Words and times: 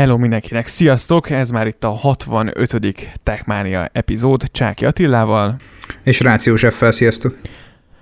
Hello 0.00 0.16
mindenkinek, 0.16 0.66
sziasztok! 0.66 1.30
Ez 1.30 1.50
már 1.50 1.66
itt 1.66 1.84
a 1.84 1.88
65. 1.88 3.10
Techmania 3.22 3.88
epizód 3.92 4.50
Csáki 4.50 4.84
Attilával. 4.84 5.56
És 6.02 6.20
Rációs 6.20 6.64
F-fel, 6.64 6.92
sziasztok! 6.92 7.36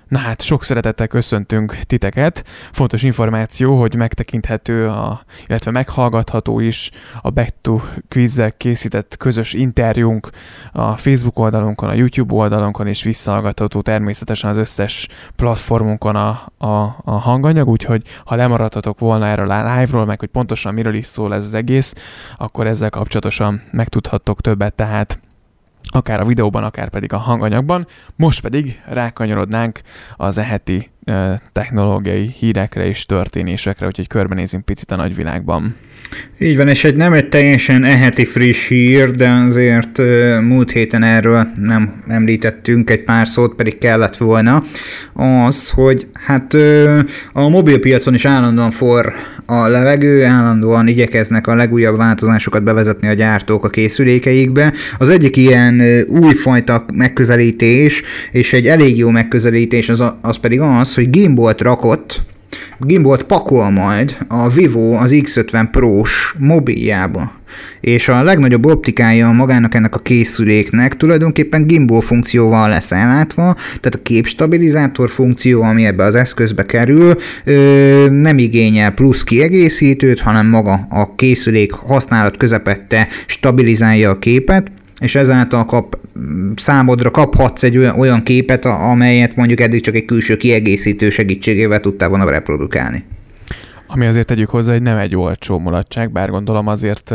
Na 0.09 0.19
hát, 0.19 0.43
sok 0.43 0.65
szeretettel 0.65 1.07
köszöntünk 1.07 1.73
titeket. 1.73 2.45
Fontos 2.73 3.03
információ, 3.03 3.81
hogy 3.81 3.95
megtekinthető, 3.95 4.89
a, 4.89 5.21
illetve 5.47 5.71
meghallgatható 5.71 6.61
is 6.61 6.91
a 7.23 7.31
Back 7.31 7.55
to 7.61 7.79
quiz 8.09 8.43
készített 8.57 9.17
közös 9.17 9.53
interjúnk 9.53 10.31
a 10.73 10.97
Facebook 10.97 11.39
oldalunkon, 11.39 11.89
a 11.89 11.93
YouTube 11.93 12.35
oldalunkon, 12.35 12.87
és 12.87 13.03
visszahallgatható 13.03 13.81
természetesen 13.81 14.51
az 14.51 14.57
összes 14.57 15.09
platformunkon 15.37 16.17
a, 16.17 16.29
a, 16.59 16.97
a 17.05 17.11
hanganyag, 17.11 17.69
úgyhogy 17.69 18.03
ha 18.25 18.35
lemaradhatok 18.35 18.99
volna 18.99 19.27
erről 19.27 19.51
a 19.51 19.79
live-ról, 19.79 20.05
meg 20.05 20.19
hogy 20.19 20.29
pontosan 20.29 20.75
miről 20.75 20.95
is 20.95 21.07
szól 21.07 21.35
ez 21.35 21.45
az 21.45 21.55
egész, 21.55 21.95
akkor 22.37 22.67
ezzel 22.67 22.91
kapcsolatosan 22.91 23.63
megtudhattok 23.71 24.41
többet, 24.41 24.75
tehát 24.75 25.21
akár 25.91 26.21
a 26.21 26.25
videóban, 26.25 26.65
akár 26.65 26.89
pedig 26.89 27.13
a 27.13 27.17
hanganyagban. 27.17 27.87
Most 28.17 28.41
pedig 28.41 28.81
rákanyarodnánk 28.87 29.81
az 30.17 30.39
eheti 30.39 30.91
technológiai 31.53 32.35
hírekre 32.39 32.87
és 32.87 33.07
történésekre, 33.07 33.87
úgyhogy 33.87 34.07
körbenézünk 34.07 34.65
picit 34.65 34.91
a 34.91 34.97
nagyvilágban. 34.97 35.77
Így 36.39 36.57
van, 36.57 36.69
és 36.69 36.85
egy 36.85 36.97
nem 36.97 37.13
egy 37.13 37.29
teljesen 37.29 37.85
eheti 37.85 38.25
friss 38.25 38.69
hír, 38.69 39.11
de 39.11 39.31
azért 39.31 39.99
múlt 40.41 40.71
héten 40.71 41.03
erről 41.03 41.49
nem 41.57 42.03
említettünk 42.07 42.91
egy 42.91 43.05
pár 43.05 43.29
szót, 43.29 43.55
pedig 43.55 43.79
kellett 43.79 44.17
volna, 44.17 44.63
az, 45.47 45.71
hogy 45.71 46.07
hát 46.13 46.55
a 47.33 47.49
mobilpiacon 47.49 48.15
is 48.15 48.25
állandóan 48.25 48.71
for 48.71 49.13
a 49.51 49.69
levegő, 49.69 50.25
állandóan 50.25 50.89
igyekeznek 50.89 51.47
a 51.47 51.55
legújabb 51.55 51.97
változásokat 51.97 52.63
bevezetni 52.63 53.09
a 53.09 53.13
gyártók 53.13 53.65
a 53.65 53.69
készülékeikbe. 53.69 54.73
Az 54.99 55.09
egyik 55.09 55.37
ilyen 55.37 55.83
újfajta 56.09 56.85
megközelítés, 56.93 58.03
és 58.31 58.53
egy 58.53 58.67
elég 58.67 58.97
jó 58.97 59.11
megközelítés 59.11 59.89
az, 59.89 60.05
az 60.23 60.37
pedig 60.37 60.61
az, 60.61 60.95
hogy 60.95 61.11
gimbolt 61.11 61.61
rakott, 61.61 62.23
Gimbolt 62.81 63.23
pakol 63.23 63.71
majd 63.71 64.17
a 64.29 64.49
Vivo 64.49 64.93
az 64.93 65.11
X50 65.15 65.69
Pro-s 65.71 66.35
mobiljába. 66.39 67.33
És 67.81 68.09
a 68.09 68.23
legnagyobb 68.23 68.67
optikája 68.67 69.31
magának 69.31 69.75
ennek 69.75 69.95
a 69.95 69.99
készüléknek 69.99 70.97
tulajdonképpen 70.97 71.67
gimbal 71.67 72.01
funkcióval 72.01 72.69
lesz 72.69 72.93
ellátva, 72.93 73.55
tehát 73.55 73.95
a 73.95 74.03
képstabilizátor 74.03 75.11
funkció, 75.11 75.63
ami 75.63 75.87
ebbe 75.87 76.05
az 76.05 76.15
eszközbe 76.15 76.63
kerül, 76.63 77.15
nem 78.11 78.39
igényel 78.39 78.91
plusz 78.91 79.25
kiegészítőt, 79.25 80.21
hanem 80.21 80.47
maga 80.47 80.87
a 80.91 81.15
készülék 81.15 81.73
használat 81.73 82.37
közepette 82.37 83.09
stabilizálja 83.27 84.11
a 84.11 84.19
képet, 84.19 84.71
és 85.01 85.15
ezáltal 85.15 85.65
kap, 85.65 85.99
számodra 86.57 87.11
kaphatsz 87.11 87.63
egy 87.63 87.79
olyan, 87.79 87.99
olyan 87.99 88.23
képet, 88.23 88.65
amelyet 88.65 89.37
mondjuk 89.37 89.61
eddig 89.61 89.83
csak 89.83 89.95
egy 89.95 90.05
külső 90.05 90.37
kiegészítő 90.37 91.11
segítségével 91.11 91.81
tudtál 91.81 92.09
volna 92.09 92.31
reprodukálni. 92.31 93.05
Ami 93.87 94.07
azért 94.07 94.27
tegyük 94.27 94.49
hozzá, 94.49 94.73
hogy 94.73 94.83
nem 94.83 94.97
egy 94.97 95.17
olcsó 95.17 95.59
mulatság, 95.59 96.13
bár 96.13 96.31
gondolom 96.31 96.67
azért 96.67 97.15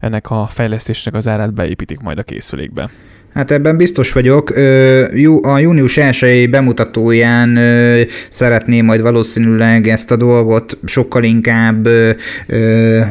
ennek 0.00 0.30
a 0.30 0.48
fejlesztésnek 0.50 1.14
az 1.14 1.28
árát 1.28 1.54
beépítik 1.54 2.00
majd 2.00 2.18
a 2.18 2.22
készülékbe. 2.22 2.90
Hát 3.34 3.50
ebben 3.50 3.76
biztos 3.76 4.12
vagyok. 4.12 4.50
A 5.42 5.58
június 5.58 5.96
1 5.96 6.50
bemutatóján 6.50 7.58
szeretném 8.28 8.84
majd 8.84 9.00
valószínűleg 9.00 9.88
ezt 9.88 10.10
a 10.10 10.16
dolgot 10.16 10.78
sokkal 10.84 11.24
inkább 11.24 11.86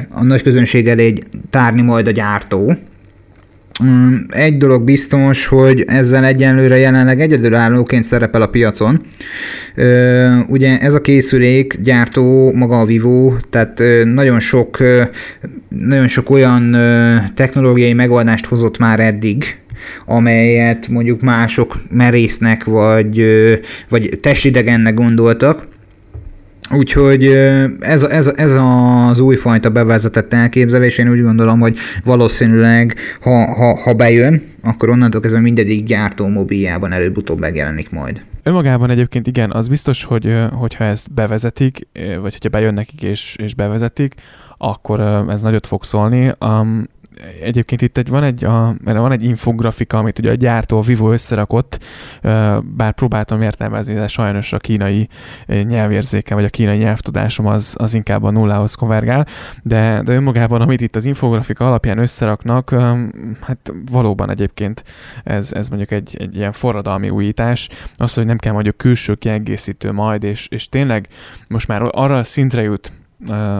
a 0.09 0.23
nagy 0.23 0.41
közönség 0.41 0.87
elé 0.87 1.13
tárni 1.49 1.81
majd 1.81 2.07
a 2.07 2.11
gyártó, 2.11 2.75
egy 4.29 4.57
dolog 4.57 4.83
biztos, 4.83 5.45
hogy 5.45 5.83
ezzel 5.87 6.25
egyenlőre 6.25 6.77
jelenleg 6.77 7.19
egyedülállóként 7.19 8.03
szerepel 8.03 8.41
a 8.41 8.47
piacon. 8.47 9.01
Ugye 10.47 10.79
ez 10.79 10.93
a 10.93 11.01
készülék 11.01 11.77
gyártó 11.81 12.51
maga 12.51 12.79
a 12.79 12.85
Vivo, 12.85 13.33
tehát 13.49 13.83
nagyon 14.03 14.39
sok, 14.39 14.77
nagyon 15.69 16.07
sok 16.07 16.29
olyan 16.29 16.77
technológiai 17.35 17.93
megoldást 17.93 18.45
hozott 18.45 18.77
már 18.77 18.99
eddig, 18.99 19.57
amelyet 20.05 20.87
mondjuk 20.87 21.21
mások 21.21 21.77
merésznek, 21.91 22.63
vagy, 22.63 23.23
vagy 23.89 24.19
testidegennek 24.21 24.93
gondoltak, 24.93 25.67
Úgyhogy 26.71 27.25
ez, 27.79 28.03
ez, 28.03 28.27
ez 28.27 28.51
az 28.51 29.19
újfajta 29.19 29.69
bevezetett 29.69 30.33
elképzelés, 30.33 30.97
én 30.97 31.09
úgy 31.09 31.21
gondolom, 31.21 31.59
hogy 31.59 31.77
valószínűleg, 32.03 32.95
ha, 33.21 33.53
ha, 33.53 33.75
ha 33.75 33.93
bejön, 33.93 34.41
akkor 34.63 34.89
onnantól 34.89 35.21
kezdve 35.21 35.39
mindegyik 35.39 35.85
gyártó 35.85 36.27
mobiljában 36.27 36.91
előbb-utóbb 36.91 37.39
megjelenik 37.39 37.89
majd. 37.89 38.21
Önmagában 38.43 38.89
egyébként 38.89 39.27
igen, 39.27 39.51
az 39.51 39.67
biztos, 39.67 40.03
hogy 40.03 40.35
hogyha 40.51 40.83
ezt 40.83 41.13
bevezetik, 41.13 41.87
vagy 42.21 42.31
hogyha 42.31 42.49
bejön 42.49 42.73
nekik 42.73 43.01
és, 43.01 43.35
és 43.43 43.55
bevezetik, 43.55 44.13
akkor 44.57 45.25
ez 45.29 45.41
nagyot 45.41 45.67
fog 45.67 45.83
szólni. 45.83 46.31
Egyébként 47.41 47.81
itt 47.81 47.97
egy, 47.97 48.09
van, 48.09 48.23
egy, 48.23 48.43
a, 48.43 48.75
van 48.83 49.11
egy 49.11 49.23
infografika, 49.23 49.97
amit 49.97 50.19
ugye 50.19 50.31
a 50.31 50.35
gyártó 50.35 50.77
a 50.77 50.81
Vivo 50.81 51.11
összerakott, 51.11 51.83
bár 52.61 52.93
próbáltam 52.93 53.41
értelmezni, 53.41 53.93
de 53.93 54.07
sajnos 54.07 54.53
a 54.53 54.57
kínai 54.57 55.07
nyelvérzéken, 55.47 56.37
vagy 56.37 56.45
a 56.45 56.49
kínai 56.49 56.77
nyelvtudásom 56.77 57.45
az, 57.45 57.75
az 57.77 57.93
inkább 57.93 58.23
a 58.23 58.29
nullához 58.29 58.73
konvergál, 58.73 59.27
de, 59.63 60.01
de 60.03 60.13
önmagában, 60.13 60.61
amit 60.61 60.81
itt 60.81 60.95
az 60.95 61.05
infografika 61.05 61.67
alapján 61.67 61.97
összeraknak, 61.97 62.69
hát 63.41 63.73
valóban 63.91 64.29
egyébként 64.29 64.83
ez, 65.23 65.53
ez 65.53 65.69
mondjuk 65.69 65.91
egy, 65.91 66.15
egy 66.19 66.35
ilyen 66.35 66.51
forradalmi 66.51 67.09
újítás, 67.09 67.69
az, 67.95 68.13
hogy 68.13 68.25
nem 68.25 68.37
kell 68.37 68.53
mondjuk 68.53 68.77
külső 68.77 69.15
kiegészítő 69.15 69.91
majd, 69.91 70.23
és, 70.23 70.47
és 70.47 70.69
tényleg 70.69 71.07
most 71.47 71.67
már 71.67 71.81
arra 71.91 72.17
a 72.17 72.23
szintre 72.23 72.61
jut 72.61 72.91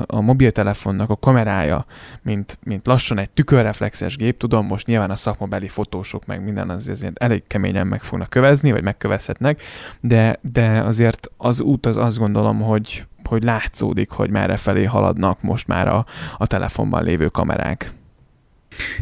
a 0.06 0.22
mobiltelefonnak 0.22 1.10
a 1.10 1.16
kamerája, 1.16 1.86
mint, 2.22 2.58
mint 2.64 2.88
lassan 2.88 3.18
egy 3.18 3.30
tükörreflexes 3.30 4.18
gép, 4.18 4.38
tudom, 4.38 4.66
most 4.66 4.88
nyilván 4.88 5.12
a 5.12 5.16
szakmabeli 5.16 5.68
fotósok 5.68 6.26
meg 6.26 6.44
minden 6.44 6.70
az 6.70 6.90
azért 6.90 7.18
elég 7.18 7.44
keményen 7.48 7.88
meg 7.88 8.04
fognak 8.04 8.30
kövezni, 8.30 8.72
vagy 8.72 8.84
megkövezhetnek, 8.84 9.62
de, 10.00 10.40
de 10.42 10.82
azért 10.82 11.28
az 11.38 11.62
út 11.62 11.86
az 11.86 11.98
azt 11.98 12.18
gondolom, 12.18 12.62
hogy, 12.62 13.06
hogy 13.24 13.44
látszódik, 13.44 14.10
hogy 14.10 14.30
merre 14.30 14.58
felé 14.58 14.84
haladnak 14.84 15.42
most 15.42 15.68
már 15.68 15.88
a, 15.88 16.06
a 16.38 16.48
telefonban 16.48 17.04
lévő 17.04 17.26
kamerák. 17.26 17.92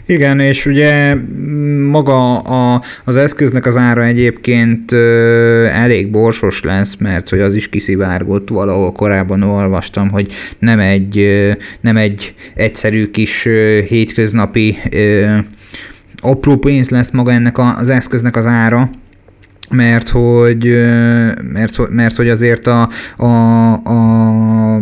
Igen, 0.05 0.39
és 0.39 0.65
ugye 0.65 1.15
maga 1.89 2.37
a, 2.37 2.81
az 3.03 3.15
eszköznek 3.15 3.65
az 3.65 3.77
ára 3.77 4.03
egyébként 4.03 4.91
elég 5.71 6.11
borsos 6.11 6.63
lesz, 6.63 6.95
mert 6.95 7.29
hogy 7.29 7.39
az 7.39 7.55
is 7.55 7.69
kiszivárgott 7.69 8.49
valahol. 8.49 8.91
Korábban 8.91 9.41
olvastam, 9.41 10.09
hogy 10.09 10.31
nem 10.59 10.79
egy, 10.79 11.27
nem 11.81 11.97
egy 11.97 12.33
egyszerű 12.53 13.11
kis 13.11 13.47
hétköznapi 13.87 14.77
apró 16.19 16.55
pénz 16.57 16.89
lesz 16.89 17.09
maga 17.09 17.31
ennek 17.31 17.57
az 17.57 17.89
eszköznek 17.89 18.35
az 18.35 18.45
ára, 18.45 18.89
mert 19.69 20.09
hogy, 20.09 20.65
mert, 21.53 21.89
mert 21.89 22.15
hogy 22.15 22.29
azért 22.29 22.67
a, 22.67 22.89
a, 23.17 23.73
a 23.73 24.81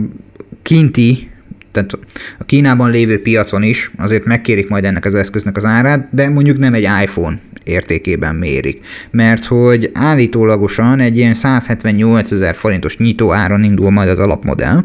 kinti 0.64 1.30
tehát 1.76 2.00
a 2.38 2.44
Kínában 2.44 2.92
lévő 2.92 3.22
piacon 3.22 3.64
is 3.64 3.92
azért 3.98 4.26
megkérik 4.26 4.70
majd 4.70 4.86
ennek 4.86 5.06
az 5.06 5.16
eszköznek 5.16 5.58
az 5.58 5.66
árát, 5.66 6.08
de 6.12 6.30
mondjuk 6.30 6.58
nem 6.58 6.74
egy 6.74 6.88
iPhone 7.04 7.40
értékében 7.64 8.36
mérik. 8.36 8.86
Mert 9.12 9.46
hogy 9.46 9.92
állítólagosan 9.94 11.00
egy 11.00 11.18
ilyen 11.18 11.34
178 11.34 12.32
ezer 12.32 12.56
forintos 12.56 12.98
nyitó 12.98 13.34
áron 13.34 13.64
indul 13.64 13.92
majd 13.92 14.10
az 14.10 14.20
alapmodell, 14.20 14.84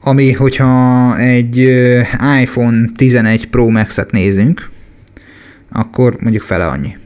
ami, 0.00 0.32
hogyha 0.32 1.18
egy 1.18 1.58
iPhone 2.40 2.88
11 2.96 3.46
Pro 3.48 3.68
Max-et 3.68 4.10
nézünk, 4.10 4.70
akkor 5.72 6.16
mondjuk 6.20 6.42
fele 6.42 6.66
annyi. 6.66 6.96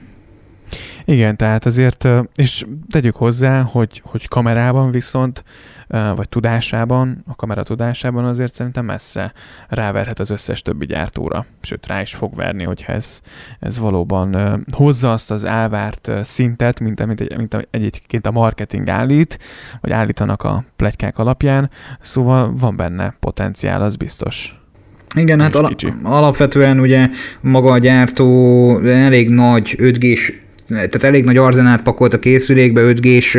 Igen, 1.09 1.37
tehát 1.37 1.67
azért, 1.67 2.09
és 2.35 2.65
tegyük 2.91 3.17
hozzá, 3.17 3.61
hogy, 3.63 4.03
hogy 4.05 4.29
kamerában 4.29 4.91
viszont, 4.91 5.45
vagy 5.89 6.29
tudásában, 6.29 7.25
a 7.27 7.35
kamera 7.35 7.63
tudásában 7.63 8.25
azért 8.25 8.55
szerintem 8.55 8.85
messze 8.85 9.33
ráverhet 9.69 10.21
az 10.21 10.31
összes 10.31 10.63
többi 10.63 10.87
gyártóra, 10.87 11.47
sőt 11.61 11.87
rá 11.87 12.01
is 12.01 12.15
fog 12.15 12.35
verni, 12.35 12.65
hogyha 12.65 12.93
ez, 12.93 13.21
ez 13.61 13.79
valóban 13.79 14.61
hozza 14.73 15.13
azt 15.13 15.31
az 15.31 15.45
elvárt 15.45 16.11
szintet, 16.23 16.81
mint 16.81 17.01
amit, 17.01 17.37
mint 17.37 17.69
egyébként 17.71 18.27
a 18.27 18.31
marketing 18.31 18.89
állít, 18.89 19.39
vagy 19.81 19.91
állítanak 19.93 20.43
a 20.43 20.65
plegykák 20.77 21.19
alapján, 21.19 21.71
szóval 22.01 22.55
van 22.57 22.77
benne 22.77 23.17
potenciál, 23.21 23.83
az 23.83 23.97
biztos. 23.97 24.61
Igen, 25.15 25.41
hát 25.41 25.55
ala- 25.55 25.85
alapvetően 26.03 26.81
ugye 26.81 27.09
maga 27.41 27.73
a 27.73 27.79
gyártó 27.79 28.79
elég 28.85 29.31
nagy 29.31 29.75
5G-s 29.79 30.45
tehát 30.69 31.05
elég 31.05 31.25
nagy 31.25 31.37
arzenát 31.37 31.83
pakolt 31.83 32.15
a 32.15 32.19
készülékbe, 32.19 32.81
5G-s 32.85 33.39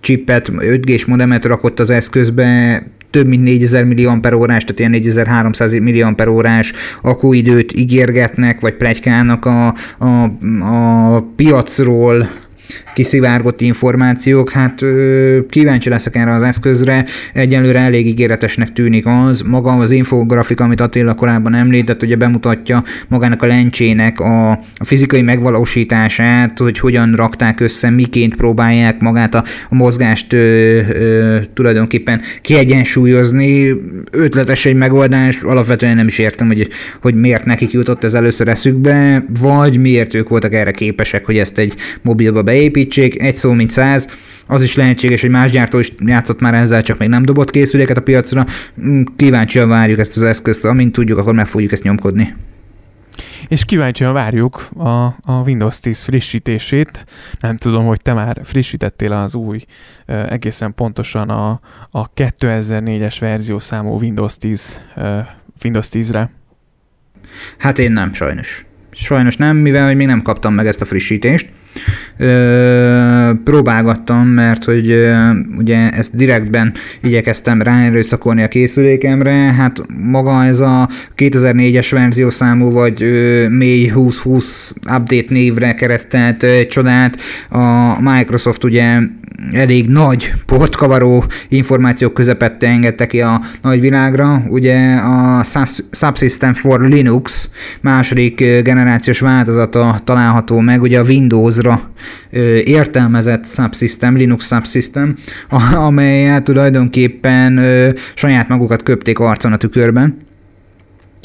chipet, 0.00 0.48
5G-s 0.52 1.04
modemet 1.04 1.44
rakott 1.44 1.80
az 1.80 1.90
eszközbe, 1.90 2.82
több 3.10 3.26
mint 3.26 3.42
4000 3.42 3.84
milliamper 3.84 4.32
órás, 4.32 4.62
tehát 4.62 4.78
ilyen 4.78 4.90
4300 4.90 5.72
milliamper 5.72 6.28
órás 6.28 6.72
akkuidőt 7.02 7.72
ígérgetnek, 7.72 8.60
vagy 8.60 8.74
plegykálnak 8.74 9.44
a, 9.44 9.74
a, 9.98 10.22
a 11.14 11.20
piacról, 11.36 12.28
kiszivárgott 12.98 13.60
információk, 13.60 14.50
hát 14.50 14.84
kíváncsi 15.48 15.88
leszek 15.88 16.16
erre 16.16 16.32
az 16.32 16.42
eszközre, 16.42 17.04
egyelőre 17.32 17.78
elég 17.78 18.06
ígéretesnek 18.06 18.72
tűnik 18.72 19.06
az, 19.06 19.40
maga 19.40 19.72
az 19.72 19.90
infografika, 19.90 20.64
amit 20.64 20.80
Attila 20.80 21.14
korábban 21.14 21.54
említett, 21.54 22.02
ugye 22.02 22.16
bemutatja 22.16 22.84
magának 23.08 23.42
a 23.42 23.46
lencsének 23.46 24.20
a, 24.20 24.50
a 24.50 24.84
fizikai 24.84 25.22
megvalósítását, 25.22 26.58
hogy 26.58 26.78
hogyan 26.78 27.12
rakták 27.14 27.60
össze, 27.60 27.90
miként 27.90 28.36
próbálják 28.36 29.00
magát 29.00 29.34
a, 29.34 29.44
a 29.68 29.74
mozgást 29.74 30.32
ö, 30.32 30.38
ö, 30.88 31.40
tulajdonképpen 31.54 32.20
kiegyensúlyozni, 32.42 33.68
ötletes 34.10 34.66
egy 34.66 34.76
megoldás, 34.76 35.40
alapvetően 35.42 35.96
nem 35.96 36.06
is 36.06 36.18
értem, 36.18 36.46
hogy, 36.46 36.68
hogy 37.02 37.14
miért 37.14 37.44
nekik 37.44 37.70
jutott 37.70 38.04
ez 38.04 38.14
először 38.14 38.48
eszükbe, 38.48 39.24
vagy 39.40 39.78
miért 39.78 40.14
ők 40.14 40.28
voltak 40.28 40.52
erre 40.52 40.70
képesek, 40.70 41.24
hogy 41.24 41.38
ezt 41.38 41.58
egy 41.58 41.74
mobilba 42.02 42.42
beépítsék, 42.42 42.86
segítség, 42.92 43.22
egy 43.22 43.36
szó 43.36 43.52
mint 43.52 43.70
száz, 43.70 44.08
az 44.46 44.62
is 44.62 44.76
lehetséges, 44.76 45.20
hogy 45.20 45.30
más 45.30 45.50
gyártó 45.50 45.78
is 45.78 45.92
játszott 45.98 46.40
már 46.40 46.54
ezzel, 46.54 46.82
csak 46.82 46.98
még 46.98 47.08
nem 47.08 47.24
dobott 47.24 47.50
készüléket 47.50 47.96
a 47.96 48.02
piacra. 48.02 48.46
Mm, 48.80 49.02
kíváncsian 49.16 49.68
várjuk 49.68 49.98
ezt 49.98 50.16
az 50.16 50.22
eszközt, 50.22 50.64
amint 50.64 50.92
tudjuk, 50.92 51.18
akkor 51.18 51.34
meg 51.34 51.46
fogjuk 51.46 51.72
ezt 51.72 51.82
nyomkodni. 51.82 52.34
És 53.48 53.64
kíváncsian 53.64 54.12
várjuk 54.12 54.68
a, 54.76 55.04
a 55.06 55.42
Windows 55.44 55.80
10 55.80 56.02
frissítését. 56.02 57.04
Nem 57.40 57.56
tudom, 57.56 57.86
hogy 57.86 58.00
te 58.02 58.12
már 58.12 58.40
frissítettél 58.44 59.12
az 59.12 59.34
új, 59.34 59.64
egészen 60.06 60.74
pontosan 60.74 61.28
a, 61.28 61.60
a 61.90 62.12
2004-es 62.12 63.16
verzió 63.20 63.58
számú 63.58 63.98
Windows 63.98 64.36
10, 64.36 64.80
Windows 65.64 65.88
10-re. 65.92 66.30
Hát 67.58 67.78
én 67.78 67.92
nem, 67.92 68.12
sajnos. 68.12 68.66
Sajnos 68.90 69.36
nem, 69.36 69.56
mivel 69.56 69.86
hogy 69.86 69.96
még 69.96 70.06
nem 70.06 70.22
kaptam 70.22 70.54
meg 70.54 70.66
ezt 70.66 70.80
a 70.80 70.84
frissítést. 70.84 71.50
Ö, 72.16 73.30
próbálgattam, 73.44 74.26
mert 74.26 74.64
hogy 74.64 74.90
ö, 74.90 75.30
ugye 75.58 75.90
ezt 75.90 76.16
direktben 76.16 76.72
igyekeztem 77.02 77.62
ráerőszakolni 77.62 78.42
a 78.42 78.48
készülékemre, 78.48 79.32
hát 79.32 79.80
maga 80.02 80.44
ez 80.44 80.60
a 80.60 80.88
2004-es 81.16 81.88
verziószámú 81.90 82.70
vagy 82.70 83.02
ö, 83.02 83.48
mély 83.48 83.84
2020 83.86 84.74
update 84.82 85.26
névre 85.28 85.74
keresztelt 85.74 86.42
ö, 86.42 86.66
csodát. 86.66 87.16
A 87.48 87.96
Microsoft 88.00 88.64
ugye 88.64 88.98
elég 89.52 89.88
nagy 89.88 90.32
portkavaró 90.46 91.24
információk 91.48 92.14
közepette 92.14 92.66
engedte 92.66 93.06
ki 93.06 93.20
a 93.20 93.40
nagyvilágra. 93.62 94.42
Ugye 94.48 94.94
a 94.94 95.44
Subsystem 95.90 96.54
for 96.54 96.80
Linux 96.80 97.50
második 97.80 98.36
generációs 98.62 99.20
változata 99.20 100.00
található 100.04 100.58
meg, 100.58 100.82
ugye 100.82 100.98
a 100.98 101.04
Windowsra 101.04 101.90
értelmezett 102.64 103.46
subsystem, 103.46 104.16
Linux 104.16 104.46
subsystem, 104.46 105.16
amelyet 105.74 106.42
tulajdonképpen 106.42 107.60
saját 108.14 108.48
magukat 108.48 108.82
köpték 108.82 109.18
arcon 109.18 109.52
a 109.52 109.56
tükörben 109.56 110.26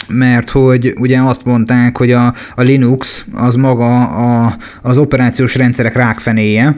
mert 0.07 0.49
hogy 0.49 0.93
ugye 0.99 1.19
azt 1.19 1.45
mondták, 1.45 1.97
hogy 1.97 2.11
a, 2.11 2.33
a 2.55 2.61
Linux 2.61 3.25
az 3.33 3.55
maga 3.55 4.07
a, 4.07 4.57
az 4.81 4.97
operációs 4.97 5.55
rendszerek 5.55 5.95
rákfenéje, 5.95 6.75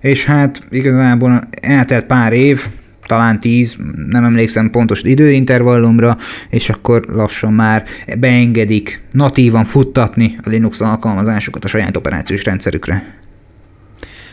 és 0.00 0.24
hát 0.24 0.62
igazából 0.70 1.40
eltelt 1.60 2.04
pár 2.04 2.32
év, 2.32 2.66
talán 3.06 3.40
tíz, 3.40 3.76
nem 4.06 4.24
emlékszem 4.24 4.70
pontos 4.70 5.02
időintervallumra, 5.02 6.16
és 6.50 6.68
akkor 6.68 7.04
lassan 7.08 7.52
már 7.52 7.84
beengedik 8.18 9.02
natívan 9.12 9.64
futtatni 9.64 10.38
a 10.44 10.48
Linux 10.48 10.80
alkalmazásokat 10.80 11.64
a 11.64 11.68
saját 11.68 11.96
operációs 11.96 12.44
rendszerükre. 12.44 13.14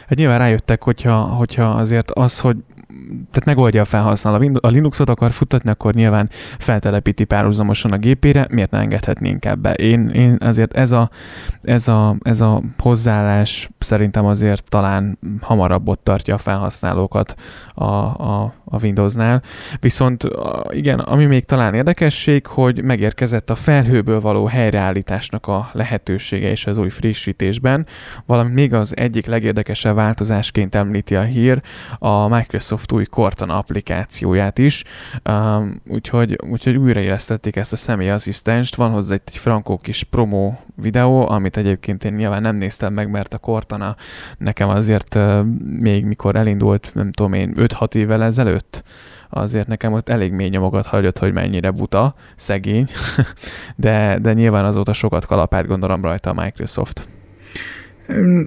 Hát 0.07 0.18
nyilván 0.18 0.38
rájöttek, 0.38 0.83
hogyha, 0.83 1.15
hogyha 1.15 1.65
azért 1.65 2.12
az, 2.12 2.39
hogy 2.39 2.57
tehát 3.31 3.45
megoldja 3.45 3.81
a 3.81 3.86
felhasználó. 3.86 4.60
A 4.60 4.68
Linuxot 4.68 5.10
akar 5.10 5.31
futtatni, 5.31 5.69
akkor 5.69 5.94
nyilván 5.94 6.30
feltelepíti 6.57 7.24
párhuzamosan 7.24 7.92
a 7.92 7.98
gépére, 7.98 8.48
miért 8.50 8.71
ne 8.71 8.80
engedhetnénk 8.80 9.45
ebbe? 9.45 9.74
Én, 9.74 10.10
én 10.10 10.38
azért 10.39 10.74
ez 10.74 10.92
a, 10.92 11.10
ez, 11.62 11.88
a, 11.88 12.15
ez 12.21 12.42
a 12.42 12.62
hozzáállás 12.77 13.69
szerintem 13.80 14.25
azért 14.25 14.69
talán 14.69 15.19
hamarabb 15.42 15.88
ott 15.88 16.04
tartja 16.04 16.36
a 16.36 16.38
felhasználókat 16.38 17.36
a, 17.74 17.84
a, 17.84 18.54
a 18.66 18.81
Windowsnál. 18.81 19.42
Viszont 19.80 20.28
igen, 20.70 21.00
ami 21.00 21.25
még 21.25 21.46
talán 21.46 21.74
érdekesség, 21.74 22.48
hogy 22.48 22.84
megérkezett 22.84 23.50
a 23.50 23.56
felhőből 23.56 24.20
való 24.20 24.46
helyreállításnak 24.46 25.48
a 25.48 25.70
lehetősége 25.74 26.52
is 26.52 26.66
az 26.66 26.78
új 26.78 26.90
frissítésben, 26.90 27.86
valamint 28.25 28.56
még 28.56 28.74
az 28.74 28.98
egyik 28.98 29.25
legérdekesebb 29.25 29.96
változásként 29.96 30.75
említi 30.75 31.16
a 31.16 31.22
hír 31.22 31.62
a 32.00 32.28
Microsoft 32.28 32.92
új 32.92 33.06
Cortana 33.06 33.58
applikációját 33.58 34.58
is, 34.58 34.84
um, 35.30 35.81
úgyhogy, 35.88 36.38
úgyhogy 36.50 36.75
újraélesztették 36.75 37.56
ezt 37.56 37.74
a 37.74 37.75
személyasszisztenst, 37.75 38.75
van 38.75 38.92
hozzá 38.92 39.14
egy, 39.14 39.38
frankó 39.38 39.78
kis 39.78 40.04
promo 40.04 40.54
videó, 40.75 41.30
amit 41.30 41.58
egyébként 41.58 42.04
én 42.04 42.14
nyilván 42.14 42.42
nem 42.42 42.56
néztem 42.56 42.94
meg, 42.94 43.10
mert 43.10 43.34
a 43.34 43.38
Cortana 43.38 43.96
nekem 44.38 44.70
azért 44.70 45.16
uh, 45.16 45.46
még 45.80 46.06
mikor 46.06 46.36
elindult, 46.36 46.92
nem 46.94 47.12
tudom 47.12 47.34
én, 47.34 47.54
5-6 47.65 47.95
évvel 47.95 48.24
ezelőtt, 48.24 48.83
azért 49.30 49.68
nekem 49.68 49.94
ott 49.94 50.10
elég 50.10 50.31
mély 50.31 50.50
nyomokat 50.50 50.86
hagyott, 50.86 51.18
hogy 51.18 51.33
mennyire 51.33 51.71
buta, 51.71 52.15
szegény, 52.36 52.88
de, 53.75 54.18
de 54.21 54.33
nyilván 54.33 54.65
azóta 54.65 54.94
sokat 54.94 55.25
kalapált 55.25 55.68
gondolom 55.68 56.01
rajta 56.01 56.30
a 56.30 56.42
Microsoft. 56.44 57.07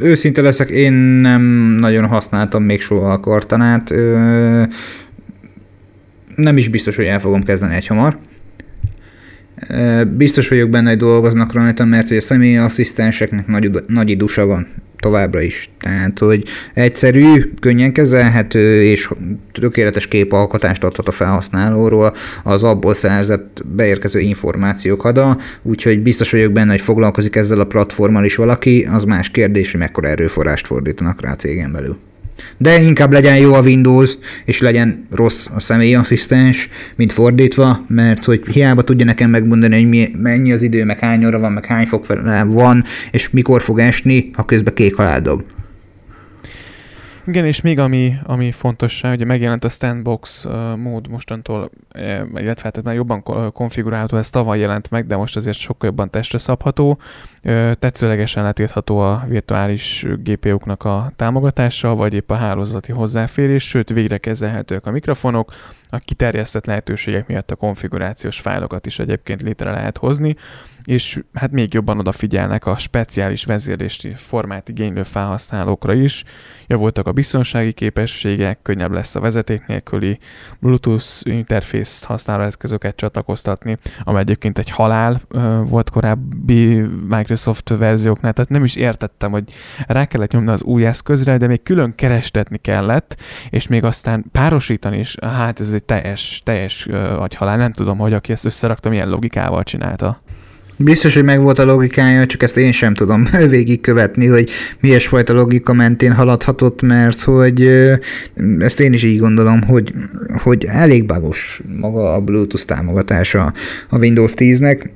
Őszinte 0.00 0.42
leszek, 0.42 0.68
én 0.68 0.92
nem 0.92 1.42
nagyon 1.80 2.06
használtam 2.06 2.62
még 2.62 2.80
soha 2.80 3.12
a 3.12 3.20
Cortanát. 3.20 3.90
Nem 6.36 6.56
is 6.56 6.68
biztos, 6.68 6.96
hogy 6.96 7.04
el 7.04 7.20
fogom 7.20 7.42
kezdeni 7.42 7.74
egy 7.74 7.86
hamar. 7.86 8.18
Biztos 10.16 10.48
vagyok 10.48 10.70
benne, 10.70 10.88
hogy 10.88 10.98
dolgoznak 10.98 11.52
rajta, 11.52 11.84
mert 11.84 12.08
hogy 12.08 12.16
a 12.16 12.20
személyi 12.20 12.56
asszisztenseknek 12.56 13.46
nagy, 13.46 13.84
nagy 13.86 14.10
idusa 14.10 14.46
van 14.46 14.66
továbbra 14.98 15.40
is. 15.40 15.70
Tehát, 15.80 16.18
hogy 16.18 16.44
egyszerű, 16.74 17.52
könnyen 17.60 17.92
kezelhető 17.92 18.82
és 18.82 19.10
tökéletes 19.52 20.08
képalkotást 20.08 20.84
adhat 20.84 21.08
a 21.08 21.10
felhasználóról 21.10 22.14
az 22.42 22.64
abból 22.64 22.94
szerzett 22.94 23.62
beérkező 23.64 24.20
információk 24.20 25.00
hada, 25.00 25.38
úgyhogy 25.62 26.02
biztos 26.02 26.30
vagyok 26.30 26.52
benne, 26.52 26.70
hogy 26.70 26.80
foglalkozik 26.80 27.36
ezzel 27.36 27.60
a 27.60 27.66
platformmal 27.66 28.24
is 28.24 28.36
valaki, 28.36 28.86
az 28.92 29.04
más 29.04 29.30
kérdés, 29.30 29.70
hogy 29.70 29.80
mekkora 29.80 30.08
erőforrást 30.08 30.66
fordítanak 30.66 31.20
rá 31.20 31.32
a 31.32 31.36
cégen 31.36 31.72
belül. 31.72 31.96
De 32.58 32.80
inkább 32.80 33.12
legyen 33.12 33.36
jó 33.36 33.52
a 33.52 33.60
Windows, 33.60 34.16
és 34.44 34.60
legyen 34.60 35.06
rossz 35.10 35.46
a 35.54 35.60
személyi 35.60 35.94
asszisztens, 35.94 36.68
mint 36.96 37.12
fordítva, 37.12 37.84
mert 37.88 38.24
hogy 38.24 38.42
hiába 38.46 38.82
tudja 38.82 39.04
nekem 39.04 39.30
megmondani, 39.30 39.74
hogy 39.74 39.88
mi, 39.88 40.08
mennyi 40.18 40.52
az 40.52 40.62
idő, 40.62 40.84
meg 40.84 40.98
hány 40.98 41.26
óra 41.26 41.38
van, 41.38 41.52
meg 41.52 41.64
hány 41.64 41.86
fok 41.86 42.06
van, 42.46 42.84
és 43.10 43.30
mikor 43.30 43.62
fog 43.62 43.78
esni, 43.78 44.30
ha 44.32 44.44
közben 44.44 44.74
kék 44.74 44.94
halál 44.94 45.20
dob. 45.20 45.42
Igen, 47.26 47.44
és 47.44 47.60
még 47.60 47.78
ami, 47.78 48.14
ami 48.22 48.52
fontos, 48.52 49.02
ugye 49.02 49.24
megjelent 49.24 49.64
a 49.64 49.68
Standbox 49.68 50.46
mód 50.76 51.08
mostantól, 51.08 51.70
illetve 52.34 52.60
hát 52.62 52.82
már 52.82 52.94
jobban 52.94 53.22
konfigurálható, 53.52 54.16
ez 54.16 54.30
tavaly 54.30 54.58
jelent 54.58 54.90
meg, 54.90 55.06
de 55.06 55.16
most 55.16 55.36
azért 55.36 55.56
sokkal 55.56 55.88
jobban 55.88 56.10
testre 56.10 56.38
szabható. 56.38 56.98
Tetszőlegesen 57.78 58.42
letírható 58.42 58.98
a 58.98 59.24
virtuális 59.28 60.06
GPU-knak 60.22 60.84
a 60.84 61.12
támogatása, 61.16 61.94
vagy 61.94 62.14
épp 62.14 62.30
a 62.30 62.34
hálózati 62.34 62.92
hozzáférés, 62.92 63.68
sőt 63.68 63.88
végre 63.88 64.18
kezelhetők 64.18 64.86
a 64.86 64.90
mikrofonok, 64.90 65.52
a 65.88 65.98
kiterjesztett 65.98 66.66
lehetőségek 66.66 67.26
miatt 67.26 67.50
a 67.50 67.56
konfigurációs 67.56 68.40
fájlokat 68.40 68.86
is 68.86 68.98
egyébként 68.98 69.42
létre 69.42 69.70
lehet 69.70 69.98
hozni, 69.98 70.36
és 70.84 71.22
hát 71.34 71.50
még 71.50 71.74
jobban 71.74 71.98
odafigyelnek 71.98 72.66
a 72.66 72.76
speciális 72.76 73.44
vezérlési 73.44 74.12
formát 74.14 74.68
igénylő 74.68 75.02
felhasználókra 75.02 75.92
is. 75.92 76.24
Javultak 76.66 77.06
a 77.06 77.12
biztonsági 77.12 77.72
képességek, 77.72 78.58
könnyebb 78.62 78.90
lesz 78.90 79.14
a 79.14 79.20
vezeték 79.20 79.66
nélküli 79.66 80.18
Bluetooth 80.60 81.06
interfész 81.22 82.02
használó 82.02 82.42
eszközöket 82.42 82.96
csatlakoztatni, 82.96 83.76
ami 84.02 84.18
egyébként 84.18 84.58
egy 84.58 84.70
halál 84.70 85.20
volt 85.64 85.90
korábbi 85.90 86.80
Microsoft 87.08 87.68
verzióknál, 87.68 88.32
tehát 88.32 88.50
nem 88.50 88.64
is 88.64 88.76
értettem, 88.76 89.30
hogy 89.30 89.52
rá 89.86 90.04
kellett 90.04 90.30
nyomni 90.30 90.50
az 90.50 90.62
új 90.62 90.86
eszközre, 90.86 91.36
de 91.36 91.46
még 91.46 91.62
külön 91.62 91.94
kerestetni 91.94 92.58
kellett, 92.58 93.16
és 93.50 93.68
még 93.68 93.84
aztán 93.84 94.24
párosítani 94.32 94.98
is, 94.98 95.16
hát 95.20 95.60
ez 95.60 95.72
egy 95.76 95.84
teljes, 95.84 96.40
teljes 96.44 96.86
agyhalál, 97.18 97.56
nem 97.56 97.72
tudom, 97.72 97.98
hogy 97.98 98.12
aki 98.12 98.32
ezt 98.32 98.44
összerakta, 98.44 98.88
milyen 98.88 99.08
logikával 99.08 99.62
csinálta. 99.62 100.20
Biztos, 100.78 101.14
hogy 101.14 101.24
megvolt 101.24 101.58
a 101.58 101.64
logikája, 101.64 102.26
csak 102.26 102.42
ezt 102.42 102.56
én 102.56 102.72
sem 102.72 102.94
tudom 102.94 103.28
végigkövetni, 103.48 104.26
hogy 104.26 104.50
milyes 104.80 105.06
fajta 105.06 105.32
logika 105.32 105.72
mentén 105.72 106.12
haladhatott, 106.12 106.82
mert 106.82 107.20
hogy 107.20 107.62
ezt 108.58 108.80
én 108.80 108.92
is 108.92 109.02
így 109.02 109.18
gondolom, 109.18 109.62
hogy, 109.62 109.92
hogy 110.42 110.64
elég 110.68 111.06
bagos 111.06 111.62
maga 111.80 112.12
a 112.12 112.20
Bluetooth 112.20 112.64
támogatása 112.64 113.52
a 113.88 113.98
Windows 113.98 114.32
10-nek. 114.36 114.90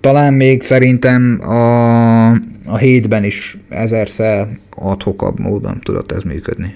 Talán 0.00 0.34
még 0.34 0.62
szerintem 0.62 1.40
a, 1.40 2.30
a 2.64 2.76
hétben 2.78 3.24
is 3.24 3.58
ezerszer 3.68 4.48
adhokabb 4.70 5.40
módon 5.40 5.80
tudott 5.80 6.12
ez 6.12 6.22
működni. 6.22 6.74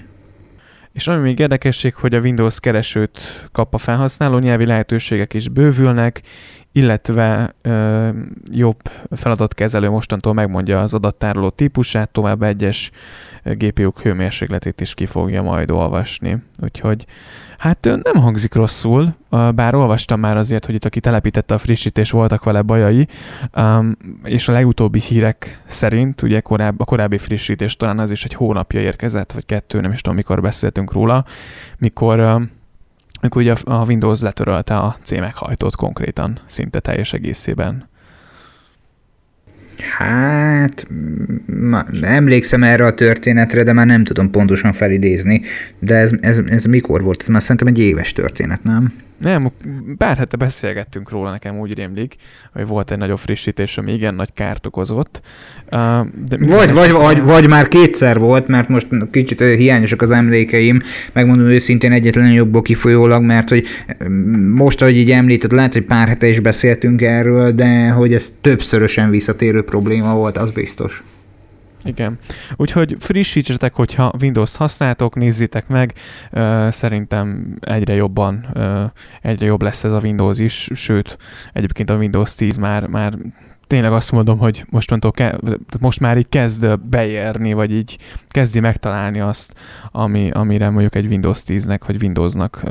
És 0.91 1.07
ami 1.07 1.21
még 1.21 1.39
érdekesség, 1.39 1.93
hogy 1.93 2.15
a 2.15 2.19
Windows 2.19 2.59
keresőt 2.59 3.19
kap 3.51 3.73
a 3.73 3.77
felhasználó, 3.77 4.37
nyelvi 4.37 4.65
lehetőségek 4.65 5.33
is 5.33 5.49
bővülnek, 5.49 6.21
illetve 6.71 7.55
ö, 7.61 8.09
jobb 8.51 8.79
feladatkezelő 9.11 9.89
mostantól 9.89 10.33
megmondja 10.33 10.81
az 10.81 10.93
adattároló 10.93 11.49
típusát, 11.49 12.09
tovább 12.09 12.43
egyes 12.43 12.91
GPU-k 13.43 14.01
hőmérsékletét 14.01 14.81
is 14.81 14.93
ki 14.93 15.05
fogja 15.05 15.41
majd 15.41 15.71
olvasni. 15.71 16.37
Úgyhogy 16.61 17.05
hát 17.59 17.83
nem 17.83 18.15
hangzik 18.15 18.53
rosszul, 18.53 19.15
bár 19.29 19.75
olvastam 19.75 20.19
már 20.19 20.37
azért, 20.37 20.65
hogy 20.65 20.75
itt 20.75 20.85
aki 20.85 20.99
telepítette 20.99 21.53
a 21.53 21.57
frissítés, 21.57 22.11
voltak 22.11 22.43
vele 22.43 22.61
bajai, 22.61 23.07
és 24.23 24.47
a 24.47 24.51
legutóbbi 24.51 24.99
hírek 24.99 25.61
szerint, 25.67 26.21
ugye 26.21 26.39
korább, 26.39 26.79
a 26.79 26.85
korábbi 26.85 27.17
frissítés 27.17 27.75
talán 27.75 27.99
az 27.99 28.11
is 28.11 28.23
egy 28.23 28.33
hónapja 28.33 28.79
érkezett, 28.79 29.31
vagy 29.31 29.45
kettő, 29.45 29.79
nem 29.79 29.91
is 29.91 30.01
tudom, 30.01 30.17
mikor 30.17 30.41
beszéltünk 30.41 30.91
róla, 30.91 31.25
mikor 31.77 32.19
amikor 33.21 33.41
ugye 33.41 33.55
a 33.63 33.85
Windows 33.85 34.21
letörölte 34.21 34.77
a 34.77 34.95
C 35.01 35.11
meghajtót 35.11 35.75
konkrétan, 35.75 36.39
szinte 36.45 36.79
teljes 36.79 37.13
egészében. 37.13 37.87
Hát, 39.81 40.87
emlékszem 42.01 42.63
erre 42.63 42.85
a 42.85 42.93
történetre, 42.93 43.63
de 43.63 43.73
már 43.73 43.85
nem 43.85 44.03
tudom 44.03 44.31
pontosan 44.31 44.73
felidézni. 44.73 45.41
De 45.79 45.95
ez, 45.95 46.11
ez, 46.21 46.37
ez 46.49 46.63
mikor 46.63 47.03
volt? 47.03 47.21
Ez 47.21 47.27
már 47.27 47.41
szerintem 47.41 47.67
egy 47.67 47.79
éves 47.79 48.13
történet, 48.13 48.63
nem? 48.63 48.93
Nem, 49.19 49.51
pár 49.97 50.17
hete 50.17 50.37
beszélgettünk 50.37 51.09
róla, 51.09 51.31
nekem 51.31 51.59
úgy 51.59 51.73
rémlik, 51.73 52.15
hogy 52.53 52.67
volt 52.67 52.91
egy 52.91 52.97
nagyobb 52.97 53.17
frissítés, 53.17 53.77
ami 53.77 53.93
igen 53.93 54.15
nagy 54.15 54.33
kárt 54.33 54.65
okozott. 54.65 55.21
De 55.69 56.37
vagy, 56.39 56.73
vagy, 56.73 56.91
vagy, 56.91 57.21
vagy 57.21 57.47
már 57.47 57.67
kétszer 57.67 58.19
volt, 58.19 58.47
mert 58.47 58.69
most 58.69 58.87
kicsit 59.11 59.39
hiányosak 59.41 60.01
az 60.01 60.11
emlékeim, 60.11 60.81
megmondom 61.13 61.45
őszintén 61.45 61.91
egyetlen 61.91 62.31
jobból 62.31 62.61
kifolyólag, 62.61 63.23
mert 63.23 63.49
hogy 63.49 63.65
most, 64.53 64.81
ahogy 64.81 64.97
így 64.97 65.11
említett, 65.11 65.51
lehet, 65.51 65.73
hogy 65.73 65.85
pár 65.85 66.07
hete 66.07 66.27
is 66.27 66.39
beszéltünk 66.39 67.01
erről, 67.01 67.51
de 67.51 67.89
hogy 67.89 68.13
ez 68.13 68.33
többszörösen 68.41 69.09
visszatérő 69.09 69.61
probléma 69.61 70.15
volt, 70.15 70.37
az 70.37 70.51
biztos. 70.51 71.03
Igen. 71.83 72.17
Úgyhogy 72.55 72.95
frissítsetek, 72.99 73.73
hogyha 73.73 74.13
Windows 74.21 74.55
használtok, 74.55 75.15
nézzétek 75.15 75.67
meg. 75.67 75.93
Szerintem 76.69 77.55
egyre 77.59 77.93
jobban, 77.93 78.47
egyre 79.21 79.45
jobb 79.45 79.61
lesz 79.61 79.83
ez 79.83 79.91
a 79.91 79.99
Windows 79.99 80.39
is, 80.39 80.69
sőt, 80.73 81.17
egyébként 81.53 81.89
a 81.89 81.95
Windows 81.95 82.35
10 82.35 82.57
már, 82.57 82.87
már 82.87 83.17
tényleg 83.67 83.91
azt 83.91 84.11
mondom, 84.11 84.37
hogy 84.37 84.65
mostantól 84.69 85.11
ke- 85.11 85.39
most 85.79 85.99
már 85.99 86.17
így 86.17 86.29
kezd 86.29 86.79
beérni, 86.79 87.53
vagy 87.53 87.71
így 87.71 87.97
kezdi 88.27 88.59
megtalálni 88.59 89.19
azt, 89.19 89.53
ami, 89.91 90.31
amire 90.31 90.69
mondjuk 90.69 90.95
egy 90.95 91.05
Windows 91.05 91.41
10-nek, 91.45 91.79
vagy 91.85 92.01
Windowsnak 92.03 92.63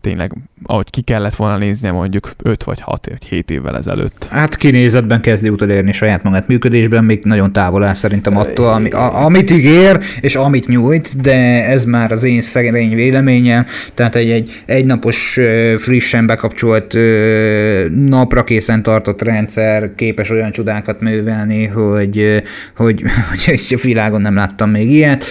tényleg, 0.00 0.32
ahogy 0.64 0.90
ki 0.90 1.00
kellett 1.02 1.34
volna 1.34 1.58
néznie 1.58 1.92
mondjuk 1.92 2.30
5 2.42 2.64
vagy 2.64 2.80
6 2.80 3.06
vagy 3.06 3.24
7 3.24 3.50
évvel 3.50 3.76
ezelőtt. 3.76 4.26
Hát 4.30 4.56
kinézetben 4.56 5.20
kezdi 5.20 5.48
utolérni 5.48 5.92
saját 5.92 6.22
magát 6.22 6.48
működésben, 6.48 7.04
még 7.04 7.24
nagyon 7.24 7.52
távol 7.52 7.84
áll 7.84 7.94
szerintem 7.94 8.36
attól, 8.36 8.68
ami, 8.68 8.90
a, 8.90 9.24
amit 9.24 9.50
ígér, 9.50 10.00
és 10.20 10.36
amit 10.36 10.68
nyújt, 10.68 11.20
de 11.20 11.66
ez 11.66 11.84
már 11.84 12.12
az 12.12 12.24
én 12.24 12.40
szegény 12.40 12.94
véleményem, 12.94 13.66
tehát 13.94 14.16
egy, 14.16 14.30
egy 14.30 14.62
egynapos 14.66 15.38
frissen 15.78 16.26
bekapcsolt 16.26 16.96
napra 18.06 18.44
készen 18.44 18.82
tartott 18.82 19.22
rendszer 19.22 19.94
képes 19.94 20.30
olyan 20.30 20.50
csodákat 20.50 21.00
művelni, 21.00 21.66
hogy, 21.66 22.42
hogy, 22.76 23.02
hogy 23.44 23.66
a 23.70 23.80
világon 23.82 24.20
nem 24.20 24.34
láttam 24.34 24.70
még 24.70 24.92
ilyet. 24.92 25.24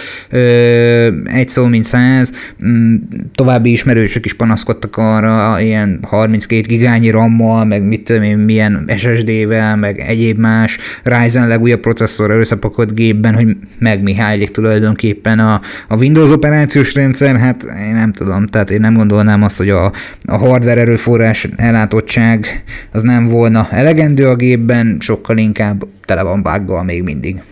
Egy 1.24 1.48
szó, 1.48 1.66
mint 1.66 1.84
száz, 1.84 2.32
mm, 2.66 2.94
további 3.34 3.72
ismerősök 3.72 4.21
mások 4.22 4.26
is 4.26 4.34
panaszkodtak 4.34 4.96
arra, 4.96 5.60
ilyen 5.60 5.98
32 6.02 6.60
gigányi 6.66 7.10
RAM-mal, 7.10 7.64
meg 7.64 7.82
mit 7.82 8.04
tudom 8.04 8.22
én, 8.22 8.38
milyen 8.38 8.90
SSD-vel, 8.96 9.76
meg 9.76 9.98
egyéb 9.98 10.38
más 10.38 10.78
Ryzen 11.02 11.48
legújabb 11.48 11.80
processzorra 11.80 12.38
összepakolt 12.38 12.94
gépben, 12.94 13.34
hogy 13.34 13.56
meg 13.78 14.02
mi 14.02 14.14
hájlik 14.14 14.50
tulajdonképpen 14.50 15.38
a, 15.38 15.60
a 15.88 15.96
Windows 15.96 16.30
operációs 16.30 16.94
rendszer, 16.94 17.36
hát 17.36 17.62
én 17.62 17.94
nem 17.94 18.12
tudom, 18.12 18.46
tehát 18.46 18.70
én 18.70 18.80
nem 18.80 18.94
gondolnám 18.94 19.42
azt, 19.42 19.58
hogy 19.58 19.70
a, 19.70 19.92
a 20.24 20.36
hardware 20.36 20.80
erőforrás 20.80 21.48
ellátottság 21.56 22.62
az 22.92 23.02
nem 23.02 23.26
volna 23.26 23.68
elegendő 23.70 24.28
a 24.28 24.36
gépben, 24.36 24.96
sokkal 25.00 25.38
inkább 25.38 25.84
tele 26.04 26.22
van 26.22 26.42
buggal 26.42 26.84
még 26.84 27.02
mindig. 27.02 27.42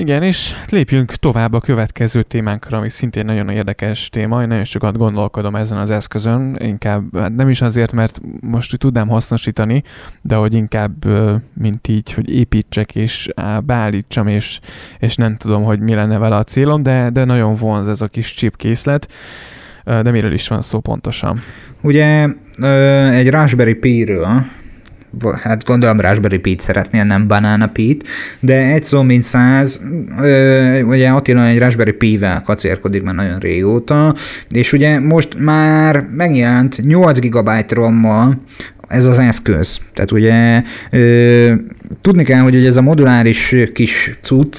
Igen, 0.00 0.22
és 0.22 0.54
lépjünk 0.68 1.14
tovább 1.14 1.52
a 1.52 1.60
következő 1.60 2.22
témánkra, 2.22 2.78
ami 2.78 2.88
szintén 2.88 3.24
nagyon 3.24 3.48
érdekes 3.48 4.08
téma. 4.08 4.42
Én 4.42 4.48
nagyon 4.48 4.64
sokat 4.64 4.96
gondolkodom 4.96 5.56
ezen 5.56 5.78
az 5.78 5.90
eszközön, 5.90 6.56
inkább 6.60 7.16
hát 7.16 7.34
nem 7.34 7.48
is 7.48 7.60
azért, 7.60 7.92
mert 7.92 8.20
most 8.40 8.78
tudnám 8.78 9.08
hasznosítani, 9.08 9.82
de 10.22 10.34
hogy 10.34 10.54
inkább, 10.54 10.92
mint 11.54 11.88
így, 11.88 12.12
hogy 12.12 12.34
építsek 12.34 12.94
és 12.94 13.28
beállítsam, 13.64 14.26
és, 14.26 14.60
és 14.98 15.16
nem 15.16 15.36
tudom, 15.36 15.64
hogy 15.64 15.80
mi 15.80 15.94
lenne 15.94 16.18
vele 16.18 16.36
a 16.36 16.44
célom, 16.44 16.82
de, 16.82 17.10
de 17.10 17.24
nagyon 17.24 17.54
vonz 17.54 17.88
ez 17.88 18.00
a 18.00 18.08
kis 18.08 18.34
chip 18.34 18.56
készlet. 18.56 19.12
De 19.84 20.10
miről 20.10 20.32
is 20.32 20.48
van 20.48 20.62
szó 20.62 20.80
pontosan? 20.80 21.42
Ugye 21.80 22.28
egy 23.10 23.30
Raspberry 23.30 23.74
Pi-ről 23.74 24.46
hát 25.42 25.64
gondolom 25.64 26.00
Raspberry 26.00 26.38
Pi-t 26.38 26.60
szeretnél, 26.60 27.04
nem 27.04 27.26
Banana 27.26 27.66
Pi-t, 27.66 28.06
de 28.40 28.72
egy 28.72 28.84
szó 28.84 29.02
mint 29.02 29.22
száz, 29.22 29.80
ugye 30.84 31.08
Attila 31.08 31.46
egy 31.46 31.58
Raspberry 31.58 31.92
Pi-vel 31.92 32.42
kacérkodik 32.42 33.02
már 33.02 33.14
nagyon 33.14 33.38
régóta, 33.38 34.14
és 34.50 34.72
ugye 34.72 35.00
most 35.00 35.36
már 35.38 36.06
megjelent 36.10 36.84
8 36.86 37.18
GB 37.18 37.50
ROM-mal 37.68 38.42
ez 38.88 39.04
az 39.04 39.18
eszköz. 39.18 39.80
Tehát 39.94 40.12
ugye 40.12 40.62
ö, 40.90 41.52
tudni 42.00 42.22
kell, 42.22 42.40
hogy 42.40 42.66
ez 42.66 42.76
a 42.76 42.82
moduláris 42.82 43.54
kis 43.72 44.18
cucc, 44.22 44.58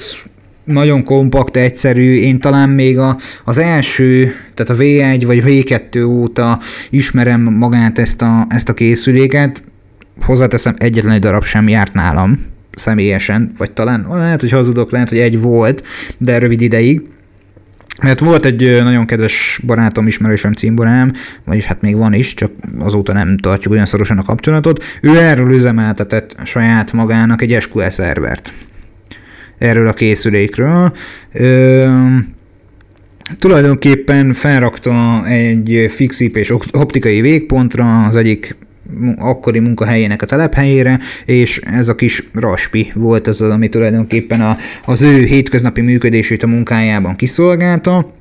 nagyon 0.64 1.04
kompakt, 1.04 1.56
egyszerű, 1.56 2.14
én 2.14 2.40
talán 2.40 2.68
még 2.68 2.98
a, 2.98 3.16
az 3.44 3.58
első, 3.58 4.32
tehát 4.54 4.80
a 4.80 4.82
V1 4.82 5.22
vagy 5.26 5.42
V2 5.46 6.06
óta 6.06 6.58
ismerem 6.90 7.40
magát 7.40 7.98
ezt 7.98 8.22
a, 8.22 8.46
ezt 8.48 8.68
a 8.68 8.74
készüléket, 8.74 9.62
hozzáteszem, 10.22 10.74
egyetlen 10.78 11.14
egy 11.14 11.20
darab 11.20 11.44
sem 11.44 11.68
járt 11.68 11.94
nálam 11.94 12.38
személyesen, 12.74 13.52
vagy 13.56 13.72
talán 13.72 14.06
lehet, 14.08 14.40
hogy 14.40 14.50
hazudok, 14.50 14.90
lehet, 14.90 15.08
hogy 15.08 15.18
egy 15.18 15.40
volt, 15.40 15.86
de 16.18 16.38
rövid 16.38 16.60
ideig. 16.60 17.02
Mert 18.02 18.18
volt 18.18 18.44
egy 18.44 18.82
nagyon 18.82 19.06
kedves 19.06 19.60
barátom, 19.66 20.06
ismerősöm, 20.06 20.52
címborám, 20.52 21.12
vagyis 21.44 21.64
hát 21.64 21.80
még 21.80 21.96
van 21.96 22.12
is, 22.12 22.34
csak 22.34 22.52
azóta 22.78 23.12
nem 23.12 23.36
tartjuk 23.36 23.72
olyan 23.72 23.86
szorosan 23.86 24.18
a 24.18 24.22
kapcsolatot. 24.22 24.84
Ő 25.00 25.16
erről 25.16 25.52
üzemeltetett 25.52 26.36
saját 26.44 26.92
magának 26.92 27.42
egy 27.42 27.56
SQL 27.60 27.88
szervert. 27.88 28.52
Erről 29.58 29.88
a 29.88 29.92
készülékről. 29.92 30.92
Ö, 31.32 31.88
tulajdonképpen 33.38 34.32
felrakta 34.32 35.26
egy 35.26 35.90
fix 35.94 36.20
IP-s 36.20 36.52
optikai 36.72 37.20
végpontra 37.20 38.04
az 38.04 38.16
egyik 38.16 38.56
akkori 39.18 39.58
munkahelyének 39.58 40.22
a 40.22 40.26
telephelyére, 40.26 40.98
és 41.24 41.58
ez 41.58 41.88
a 41.88 41.94
kis 41.94 42.28
raspi 42.32 42.92
volt 42.94 43.26
az, 43.26 43.40
ami 43.42 43.68
tulajdonképpen 43.68 44.40
a, 44.40 44.56
az 44.84 45.02
ő 45.02 45.24
hétköznapi 45.24 45.80
működését 45.80 46.42
a 46.42 46.46
munkájában 46.46 47.16
kiszolgálta 47.16 48.18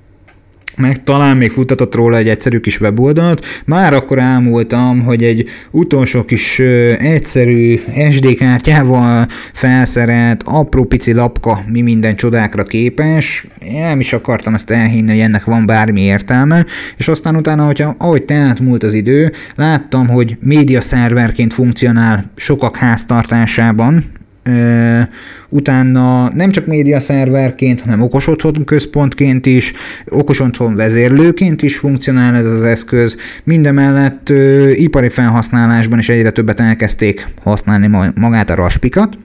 meg 0.80 1.04
talán 1.04 1.38
még 1.38 1.52
futtatott 1.52 1.96
róla 1.96 2.18
egy 2.18 2.28
egyszerű 2.28 2.60
kis 2.60 2.80
weboldalt. 2.80 3.46
Már 3.66 3.94
akkor 3.94 4.20
álmultam, 4.20 5.04
hogy 5.04 5.24
egy 5.24 5.50
utolsó 5.72 6.24
kis 6.24 6.60
ö, 6.60 6.94
egyszerű 6.98 7.80
SD 8.12 8.36
kártyával 8.36 9.28
felszerelt, 9.54 10.44
apró 10.46 10.84
pici 10.84 11.14
lapka 11.14 11.64
mi 11.68 11.82
minden 11.82 12.16
csodákra 12.16 12.64
képes. 12.64 13.48
Én 13.66 13.82
nem 13.82 14.00
is 14.00 14.14
akartam 14.14 14.54
ezt 14.54 14.70
elhinni, 14.70 15.10
hogy 15.12 15.20
ennek 15.20 15.44
van 15.44 15.66
bármi 15.66 16.02
értelme, 16.02 16.66
és 16.98 17.08
aztán 17.08 17.36
utána, 17.36 17.66
hogyha, 17.66 17.96
ahogy 17.98 18.24
tehát 18.24 18.60
múlt 18.60 18.84
az 18.84 18.94
idő, 18.94 19.32
láttam, 19.56 20.08
hogy 20.08 20.38
média 20.42 20.82
szerverként 20.82 21.54
funkcionál 21.54 22.32
sokak 22.36 22.76
háztartásában, 22.76 24.06
utána 25.50 26.30
nem 26.34 26.50
csak 26.50 26.66
média 26.66 27.00
szerverként, 27.00 27.82
hanem 27.82 28.02
okos 28.02 28.28
otthon 28.28 28.64
központként 28.66 29.46
is, 29.46 29.74
okos 30.06 30.40
otthon 30.40 30.76
vezérlőként 30.76 31.62
is 31.62 31.78
funkcionál 31.78 32.36
ez 32.36 32.46
az 32.46 32.64
eszköz. 32.64 33.18
Mindemellett 33.44 34.30
ipari 34.74 35.10
felhasználásban 35.10 36.00
is 36.00 36.10
egyre 36.10 36.32
többet 36.32 36.60
elkezdték 36.60 37.28
használni 37.44 38.12
magát 38.16 38.50
a 38.50 38.56
raspikat, 38.56 39.18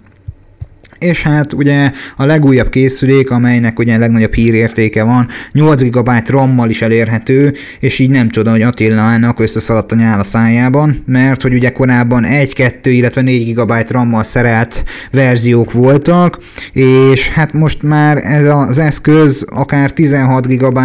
és 0.98 1.22
hát 1.22 1.52
ugye 1.52 1.90
a 2.16 2.24
legújabb 2.24 2.68
készülék, 2.68 3.30
amelynek 3.30 3.78
ugye 3.78 3.94
a 3.94 3.98
legnagyobb 3.98 4.34
hírértéke 4.34 5.02
van, 5.02 5.28
8 5.52 5.82
GB 5.82 6.10
RAM-mal 6.26 6.70
is 6.70 6.82
elérhető, 6.82 7.54
és 7.80 7.98
így 7.98 8.10
nem 8.10 8.28
csoda, 8.28 8.50
hogy 8.50 8.62
Attilának 8.62 9.40
összeszaladt 9.40 9.92
a 9.92 9.94
nyál 9.94 10.20
a 10.20 10.22
szájában, 10.22 11.02
mert 11.06 11.42
hogy 11.42 11.54
ugye 11.54 11.72
korábban 11.72 12.24
1, 12.24 12.52
2, 12.54 12.90
illetve 12.90 13.20
4 13.20 13.54
GB 13.54 13.72
RAM-mal 13.88 14.24
szerelt 14.24 14.84
verziók 15.10 15.72
voltak, 15.72 16.38
és 16.72 17.28
hát 17.28 17.52
most 17.52 17.82
már 17.82 18.16
ez 18.16 18.46
az 18.46 18.78
eszköz 18.78 19.46
akár 19.50 19.90
16 19.90 20.46
GB 20.46 20.78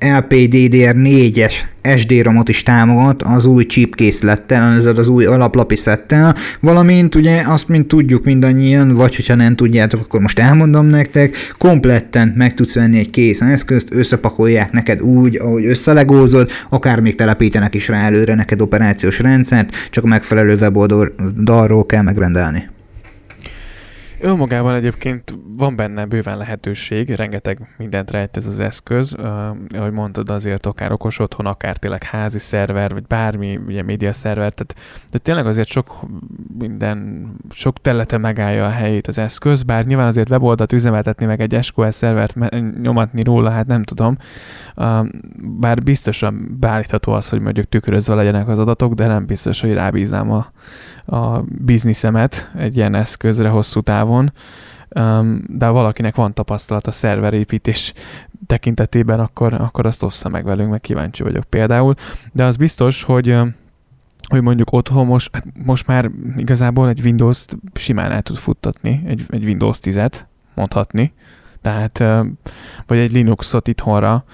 LPDDR4-es 0.00 1.54
SD 1.96 2.22
RAM-ot 2.22 2.48
is 2.48 2.62
támogat 2.62 3.22
az 3.22 3.44
új 3.44 3.64
chip 3.64 3.94
készlettel, 3.94 4.94
az, 4.96 5.08
új 5.08 5.24
alaplapi 5.24 5.76
szettel, 5.76 6.34
valamint 6.60 7.14
ugye 7.14 7.42
azt, 7.46 7.68
mint 7.68 7.88
tudjuk 7.88 8.24
mindannyian, 8.24 8.94
vagy 8.94 9.16
hogyha 9.16 9.34
nem 9.34 9.56
tudjátok, 9.56 10.00
akkor 10.00 10.20
most 10.20 10.38
elmondom 10.38 10.86
nektek, 10.86 11.36
kompletten 11.58 12.32
meg 12.36 12.54
tudsz 12.54 12.74
venni 12.74 12.98
egy 12.98 13.10
kész 13.10 13.40
eszközt, 13.40 13.88
összepakolják 13.94 14.72
neked 14.72 15.02
úgy, 15.02 15.36
ahogy 15.36 15.64
összelegózod, 15.64 16.50
akár 16.68 17.00
még 17.00 17.14
telepítenek 17.14 17.74
is 17.74 17.88
rá 17.88 18.04
előre 18.04 18.34
neked 18.34 18.60
operációs 18.60 19.18
rendszert, 19.18 19.74
csak 19.90 20.04
megfelelő 20.04 20.56
weboldalról 20.56 21.86
kell 21.86 22.02
megrendelni. 22.02 22.72
Önmagában 24.20 24.74
egyébként 24.74 25.38
van 25.56 25.76
benne 25.76 26.04
bőven 26.04 26.38
lehetőség, 26.38 27.10
rengeteg 27.10 27.74
mindent 27.78 28.10
rejt 28.10 28.36
ez 28.36 28.46
az 28.46 28.60
eszköz, 28.60 29.14
uh, 29.18 29.26
ahogy 29.78 29.92
mondtad, 29.92 30.30
azért 30.30 30.66
akár 30.66 30.92
okos 30.92 31.18
otthon, 31.18 31.46
akár 31.46 31.76
tényleg 31.76 32.02
házi 32.02 32.38
szerver, 32.38 32.92
vagy 32.92 33.06
bármi, 33.06 33.56
ugye 33.66 33.82
média 33.82 34.12
szerver, 34.12 34.52
tehát 34.52 34.74
de 35.10 35.18
tényleg 35.18 35.46
azért 35.46 35.68
sok 35.68 36.00
minden, 36.58 37.28
sok 37.50 37.80
területen 37.80 38.20
megállja 38.20 38.66
a 38.66 38.70
helyét 38.70 39.06
az 39.06 39.18
eszköz, 39.18 39.62
bár 39.62 39.84
nyilván 39.84 40.06
azért 40.06 40.30
weboldalt 40.30 40.72
üzemeltetni, 40.72 41.26
meg 41.26 41.40
egy 41.40 41.58
SQL 41.62 41.88
szervert 41.88 42.34
nyomatni 42.80 43.22
róla, 43.22 43.50
hát 43.50 43.66
nem 43.66 43.82
tudom, 43.82 44.16
uh, 44.76 45.06
bár 45.60 45.82
biztosan 45.82 46.56
beállítható 46.60 47.12
az, 47.12 47.28
hogy 47.28 47.40
mondjuk 47.40 47.68
tükrözve 47.68 48.14
legyenek 48.14 48.48
az 48.48 48.58
adatok, 48.58 48.94
de 48.94 49.06
nem 49.06 49.26
biztos, 49.26 49.60
hogy 49.60 49.72
rábíznám 49.72 50.30
a, 50.30 50.46
a 51.16 51.44
bizniszemet 51.46 52.50
egy 52.56 52.76
ilyen 52.76 52.94
eszközre 52.94 53.48
hosszú 53.48 53.80
távon, 53.80 54.13
de 55.46 55.66
ha 55.66 55.72
valakinek 55.72 56.14
van 56.14 56.34
tapasztalat 56.34 56.86
a 56.86 56.92
szerverépítés 56.92 57.92
tekintetében, 58.46 59.20
akkor, 59.20 59.54
akkor 59.54 59.86
azt 59.86 60.02
ossza 60.02 60.28
meg 60.28 60.44
velünk, 60.44 60.70
meg 60.70 60.80
kíváncsi 60.80 61.22
vagyok 61.22 61.44
például. 61.44 61.94
De 62.32 62.44
az 62.44 62.56
biztos, 62.56 63.02
hogy 63.02 63.36
hogy 64.28 64.42
mondjuk 64.42 64.72
otthon 64.72 65.06
most, 65.06 65.34
hát 65.34 65.44
most 65.64 65.86
már 65.86 66.10
igazából 66.36 66.88
egy 66.88 67.00
Windows-t 67.00 67.56
simán 67.74 68.12
el 68.12 68.22
tud 68.22 68.36
futtatni, 68.36 69.02
egy, 69.06 69.26
egy 69.28 69.44
Windows 69.44 69.78
10-et 69.82 70.20
mondhatni, 70.54 71.12
tehát 71.64 72.26
vagy 72.86 72.98
egy 72.98 73.12
Linuxot 73.12 73.68
itthonra. 73.68 74.24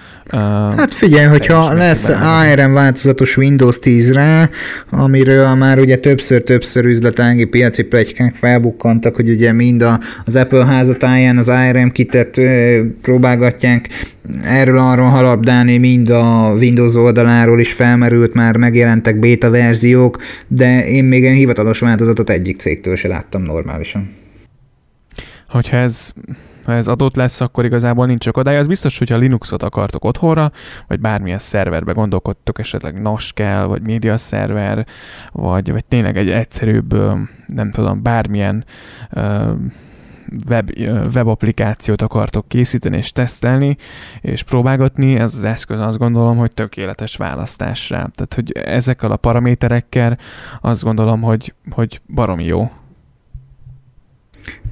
Hát 0.77 0.95
figyelj, 0.95 1.27
hogyha 1.27 1.73
lesz 1.73 2.09
ARM 2.09 2.73
változatos 2.73 3.37
Windows 3.37 3.79
10-re, 3.83 4.51
amiről 4.91 5.55
már 5.55 5.79
ugye 5.79 5.97
többször-többször 5.97 6.85
üzletági 6.85 7.45
piaci 7.45 7.83
plegykák 7.83 8.35
felbukkantak, 8.35 9.17
hogy 9.17 9.29
ugye 9.29 9.53
mind 9.53 9.83
a, 9.83 10.01
az 10.25 10.37
Apple 10.37 10.65
házatáján 10.65 11.39
az 11.39 11.49
ARM 11.49 11.89
kitet 11.89 12.41
próbálgatják 13.03 13.89
erről 14.45 14.79
arról 14.79 15.09
halabdálni, 15.09 15.77
mind 15.77 16.11
a 16.11 16.53
Windows 16.59 16.95
oldaláról 16.95 17.61
is 17.61 17.73
felmerült, 17.73 18.35
már 18.35 18.57
megjelentek 18.57 19.19
beta 19.19 19.51
verziók, 19.51 20.17
de 20.49 20.87
én 20.87 21.05
még 21.05 21.25
egy 21.25 21.37
hivatalos 21.37 21.79
változatot 21.79 22.31
egyik 22.31 22.61
cégtől 22.61 22.97
se 22.97 23.09
láttam 23.09 23.43
normálisan. 23.43 24.11
Hogyha 25.49 25.77
ez 25.77 26.13
ha 26.71 26.77
ez 26.77 26.89
adott 26.89 27.17
lesz, 27.17 27.41
akkor 27.41 27.65
igazából 27.65 28.07
nincs 28.07 28.27
akadály. 28.27 28.59
Az 28.59 28.67
biztos, 28.67 28.99
hogyha 28.99 29.17
Linuxot 29.17 29.63
akartok 29.63 30.05
otthonra, 30.05 30.53
vagy 30.87 31.01
bármilyen 31.01 31.39
szerverbe 31.39 31.93
gondolkodtok, 31.93 32.59
esetleg 32.59 33.01
NAS 33.01 33.33
kell, 33.33 33.65
vagy 33.65 33.83
média 33.83 34.17
szerver, 34.17 34.87
vagy, 35.33 35.73
vagy 35.73 35.85
tényleg 35.85 36.17
egy 36.17 36.31
egyszerűbb, 36.31 36.95
nem 37.47 37.71
tudom, 37.71 38.03
bármilyen 38.03 38.65
web, 40.49 40.71
web 41.15 41.27
applikációt 41.27 42.03
akartok 42.03 42.49
készíteni 42.49 42.97
és 42.97 43.13
tesztelni, 43.13 43.77
és 44.21 44.43
próbálgatni, 44.43 45.15
ez 45.15 45.35
az 45.35 45.45
eszköz 45.45 45.81
azt 45.81 45.99
gondolom, 45.99 46.37
hogy 46.37 46.53
tökéletes 46.53 47.17
választás 47.17 47.91
rá. 47.91 47.99
Tehát, 47.99 48.35
hogy 48.35 48.53
ezekkel 48.53 49.11
a 49.11 49.17
paraméterekkel 49.17 50.19
azt 50.61 50.85
gondolom, 50.85 51.23
hogy, 51.23 51.55
hogy 51.71 52.01
baromi 52.15 52.45
jó 52.45 52.71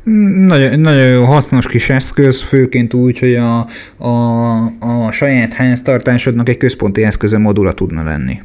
nagyon, 0.05 0.81
nagyon 0.81 1.25
hasznos 1.25 1.67
kis 1.67 1.91
eszköz, 1.91 2.41
főként 2.41 2.95
úgy, 2.95 3.19
hogy 3.19 3.35
a, 3.35 3.67
a, 3.97 4.57
a 4.79 5.11
saját 5.11 5.53
háztartásodnak 5.53 6.49
egy 6.49 6.57
központi 6.57 7.05
eszköze 7.05 7.39
modula 7.39 7.73
tudna 7.73 8.03
lenni. 8.03 8.41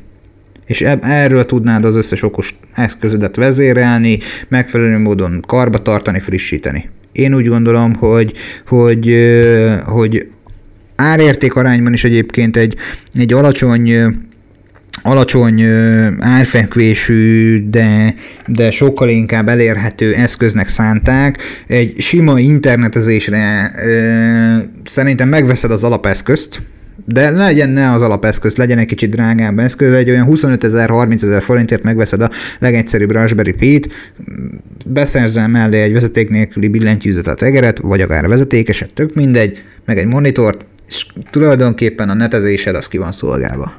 És 0.65 0.81
erről 1.01 1.45
tudnád 1.45 1.85
az 1.85 1.95
összes 1.95 2.23
okos 2.23 2.55
eszközödet 2.73 3.35
vezérelni, 3.35 4.17
megfelelő 4.47 4.97
módon 4.97 5.43
karba 5.47 5.81
tartani, 5.81 6.19
frissíteni. 6.19 6.89
Én 7.11 7.35
úgy 7.35 7.47
gondolom, 7.47 7.93
hogy, 7.93 8.33
hogy, 8.67 9.17
hogy 9.85 10.27
árérték 10.95 11.55
arányban 11.55 11.93
is 11.93 12.03
egyébként 12.03 12.57
egy, 12.57 12.75
egy 13.13 13.33
alacsony 13.33 13.91
alacsony 15.01 15.63
árfekvésű, 16.19 17.59
de, 17.69 18.13
de 18.47 18.71
sokkal 18.71 19.09
inkább 19.09 19.49
elérhető 19.49 20.13
eszköznek 20.13 20.67
szánták. 20.67 21.37
Egy 21.67 21.99
sima 21.99 22.39
internetezésre 22.39 23.71
ö, 23.85 24.57
szerintem 24.85 25.29
megveszed 25.29 25.71
az 25.71 25.83
alapeszközt, 25.83 26.61
de 27.05 27.29
legyen 27.29 27.69
ne 27.69 27.91
az 27.91 28.01
alapeszköz, 28.01 28.55
legyen 28.55 28.77
egy 28.77 28.85
kicsit 28.85 29.09
drágább 29.09 29.59
eszköz, 29.59 29.93
egy 29.93 30.09
olyan 30.09 30.25
25 30.25 30.63
ezer, 30.63 30.89
30 30.89 31.23
ezer 31.23 31.41
forintért 31.41 31.83
megveszed 31.83 32.21
a 32.21 32.29
legegyszerűbb 32.59 33.11
Raspberry 33.11 33.51
Pi-t, 33.51 33.89
beszerzel 34.85 35.47
mellé 35.47 35.81
egy 35.81 35.93
vezeték 35.93 36.29
nélküli 36.29 36.67
billentyűzetet, 36.67 37.41
egeret, 37.41 37.79
vagy 37.79 38.01
akár 38.01 38.27
vezetékeset, 38.27 38.93
tök 38.93 39.13
mindegy, 39.13 39.63
meg 39.85 39.97
egy 39.97 40.05
monitort, 40.05 40.65
és 40.87 41.05
tulajdonképpen 41.31 42.09
a 42.09 42.13
netezésed 42.13 42.75
az 42.75 42.87
ki 42.87 42.97
van 42.97 43.11
szolgálva. 43.11 43.73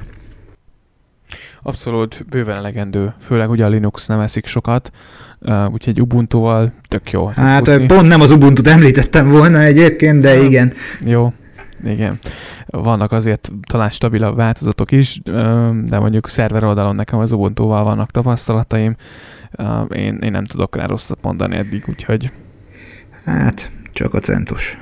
Abszolút 1.67 2.25
bőven 2.29 2.55
elegendő, 2.55 3.13
főleg 3.19 3.49
ugye 3.49 3.65
a 3.65 3.67
Linux 3.67 4.07
nem 4.07 4.19
eszik 4.19 4.45
sokat, 4.45 4.91
uh, 5.39 5.71
úgyhogy 5.71 6.01
Ubuntu-val 6.01 6.71
tök 6.87 7.11
jó. 7.11 7.25
Hát 7.25 7.67
futni. 7.67 7.85
pont 7.85 8.07
nem 8.07 8.21
az 8.21 8.31
Ubuntu-t 8.31 8.67
említettem 8.67 9.29
volna 9.29 9.59
egyébként, 9.59 10.21
de 10.21 10.39
igen. 10.39 10.73
Jó, 11.05 11.33
igen. 11.85 12.19
Vannak 12.65 13.11
azért 13.11 13.51
talán 13.67 13.89
stabilabb 13.89 14.35
változatok 14.35 14.91
is, 14.91 15.19
de 15.85 15.99
mondjuk 15.99 16.29
szerver 16.29 16.63
oldalon 16.63 16.95
nekem 16.95 17.19
az 17.19 17.31
Ubuntu-val 17.31 17.83
vannak 17.83 18.11
tapasztalataim. 18.11 18.95
Én, 19.89 20.17
én 20.21 20.31
nem 20.31 20.43
tudok 20.43 20.75
rá 20.75 20.85
rosszat 20.85 21.17
mondani 21.21 21.55
eddig, 21.55 21.83
úgyhogy... 21.89 22.31
Hát, 23.25 23.71
csak 23.93 24.13
a 24.13 24.19
centus. 24.19 24.77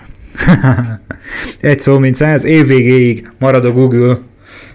Egy 1.62 1.80
szó, 1.80 1.98
mint 2.00 2.16
száz, 2.16 2.44
évvégéig 2.44 3.32
marad 3.40 3.66
a 3.66 3.72
Google 3.72 4.18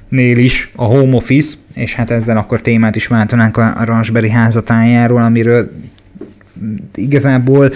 nél 0.08 0.38
is 0.38 0.70
a 0.76 0.84
home 0.84 1.16
office, 1.16 1.56
és 1.78 1.94
hát 1.94 2.10
ezzel 2.10 2.36
akkor 2.36 2.60
témát 2.60 2.96
is 2.96 3.06
váltanánk 3.06 3.56
a 3.56 3.84
Raspberry 3.84 4.30
házatájáról, 4.30 5.22
amiről 5.22 5.70
igazából 6.94 7.72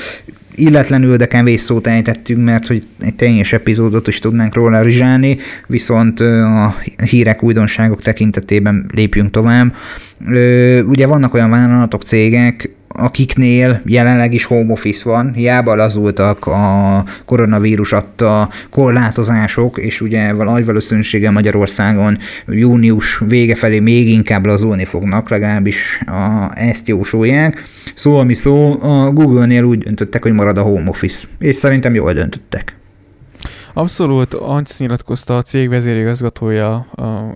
illetlenül, 0.54 1.16
de 1.16 1.26
kevés 1.26 1.60
szót 1.60 1.86
ejtettünk, 1.86 2.44
mert 2.44 2.66
hogy 2.66 2.82
egy 3.00 3.14
teljes 3.14 3.52
epizódot 3.52 4.08
is 4.08 4.18
tudnánk 4.18 4.54
róla 4.54 4.82
rizsálni, 4.82 5.36
viszont 5.66 6.20
a 6.20 6.74
hírek, 7.04 7.42
újdonságok 7.42 8.02
tekintetében 8.02 8.86
lépjünk 8.94 9.30
tovább. 9.30 9.74
Ugye 10.86 11.06
vannak 11.06 11.34
olyan 11.34 11.50
vállalatok, 11.50 12.02
cégek, 12.02 12.70
akiknél 12.92 13.80
jelenleg 13.84 14.34
is 14.34 14.44
home 14.44 14.72
office 14.72 15.02
van, 15.04 15.32
hiába 15.32 15.74
lazultak 15.74 16.46
a 16.46 17.04
koronavírus 17.24 17.92
adta 17.92 18.48
korlátozások, 18.70 19.78
és 19.78 20.00
ugye 20.00 20.32
nagy 20.32 20.64
valószínűséggel 20.64 21.32
Magyarországon 21.32 22.18
június 22.46 23.18
vége 23.26 23.54
felé 23.54 23.78
még 23.78 24.08
inkább 24.08 24.46
lazulni 24.46 24.84
fognak, 24.84 25.28
legalábbis 25.28 26.00
a, 26.06 26.50
ezt 26.54 26.88
jósolják. 26.88 27.64
Szó, 27.94 28.16
ami 28.16 28.34
szó, 28.34 28.82
a 28.82 29.10
Google-nél 29.10 29.62
úgy 29.62 29.78
döntöttek, 29.78 30.22
hogy 30.22 30.32
marad 30.32 30.58
a 30.58 30.62
home 30.62 30.90
office, 30.90 31.26
és 31.38 31.56
szerintem 31.56 31.94
jól 31.94 32.12
döntöttek. 32.12 32.74
Abszolút, 33.74 34.34
azt 34.34 34.78
nyilatkozta 34.78 35.36
a 35.36 35.42
cég 35.42 35.68
vezérigazgatója 35.68 36.86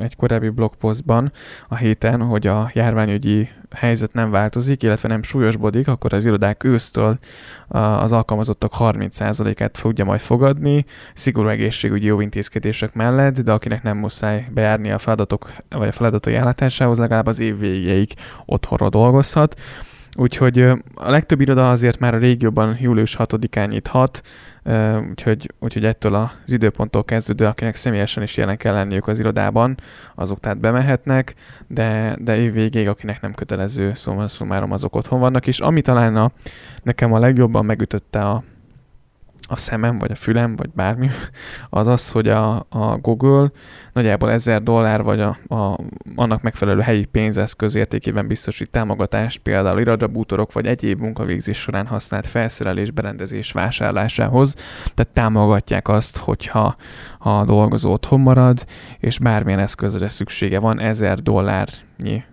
egy 0.01 0.17
korábbi 0.17 0.49
blogpostban 0.49 1.33
a 1.69 1.77
héten, 1.77 2.23
hogy 2.23 2.47
a 2.47 2.71
járványügyi 2.75 3.49
helyzet 3.75 4.13
nem 4.13 4.31
változik, 4.31 4.83
illetve 4.83 5.09
nem 5.09 5.23
súlyosbodik, 5.23 5.89
akkor 5.89 6.13
az 6.13 6.27
irodák 6.27 6.65
ősztől 6.65 7.19
az 7.69 8.13
alkalmazottak 8.13 8.73
30%-át 8.79 9.79
fogja 9.79 10.05
majd 10.05 10.21
fogadni, 10.21 10.85
szigorú 11.15 11.49
egészségügyi 11.49 12.07
jó 12.07 12.21
intézkedések 12.21 12.95
mellett, 12.95 13.41
de 13.41 13.53
akinek 13.53 13.83
nem 13.83 13.99
muszáj 13.99 14.49
bejárni 14.55 14.91
a 14.91 14.99
feladatok 14.99 15.53
vagy 15.69 15.89
a 15.89 15.93
feladatai 15.93 16.35
ellátásához, 16.35 16.99
legalább 16.99 17.27
az 17.27 17.41
év 17.41 17.59
végéig 17.59 18.13
otthonról 18.47 18.89
dolgozhat. 18.89 19.61
Úgyhogy 20.19 20.59
a 20.95 21.11
legtöbb 21.11 21.41
iroda 21.41 21.71
azért 21.71 21.99
már 21.99 22.15
a 22.15 22.19
régióban 22.19 22.77
július 22.81 23.17
6-án 23.19 23.69
nyithat, 23.69 24.23
úgyhogy, 25.09 25.53
úgyhogy 25.59 25.85
ettől 25.85 26.15
az 26.15 26.53
időponttól 26.53 27.05
kezdődő, 27.05 27.45
akinek 27.45 27.75
személyesen 27.75 28.23
is 28.23 28.37
jelen 28.37 28.57
kell 28.57 28.75
lenniük 28.75 29.09
az 29.09 29.19
irodában, 29.19 29.75
azok 30.15 30.41
tehát 30.41 30.59
bemehetnek, 30.59 31.35
de, 31.67 32.17
de 32.21 32.37
év 32.37 32.53
végéig, 32.53 32.89
akinek 32.89 33.21
nem 33.21 33.35
kötelező, 33.35 33.93
szóval 33.95 34.29
szumárom 34.29 34.73
azok 34.73 34.97
otthon 34.97 35.21
vannak, 35.21 35.47
és 35.47 35.61
ami 35.61 35.83
talán 35.83 36.17
a, 36.17 36.31
nekem 36.83 37.13
a 37.13 37.19
legjobban 37.19 37.65
megütötte 37.65 38.21
a, 38.21 38.43
a 39.49 39.57
szemem, 39.57 39.99
vagy 39.99 40.11
a 40.11 40.15
fülem, 40.15 40.57
vagy 40.57 40.71
bármi, 40.75 41.09
az 41.71 41.87
az, 41.87 42.11
hogy 42.11 42.29
a, 42.29 42.67
a 42.69 42.97
Google 43.01 43.51
nagyjából 43.93 44.31
1000 44.31 44.63
dollár, 44.63 45.03
vagy 45.03 45.21
a, 45.21 45.37
a, 45.55 45.79
annak 46.15 46.43
megfelelő 46.43 46.81
helyi 46.81 47.05
pénzeszköz 47.05 47.75
értékében 47.75 48.27
biztosít 48.27 48.71
támogatást, 48.71 49.39
például 49.39 49.81
iradabútorok, 49.81 50.53
vagy 50.53 50.67
egyéb 50.67 51.01
munkavégzés 51.01 51.59
során 51.59 51.87
használt 51.87 52.27
felszerelés, 52.27 52.91
berendezés 52.91 53.53
vásárlásához. 53.53 54.55
Tehát 54.95 55.13
támogatják 55.13 55.89
azt, 55.89 56.17
hogyha 56.17 56.77
ha 57.19 57.39
a 57.39 57.45
dolgozó 57.45 57.93
otthon 57.93 58.21
marad, 58.21 58.67
és 58.99 59.19
bármilyen 59.19 59.59
eszközre 59.59 60.09
szüksége 60.09 60.59
van, 60.59 60.81
1000 60.81 61.19
dollárnyi 61.19 62.25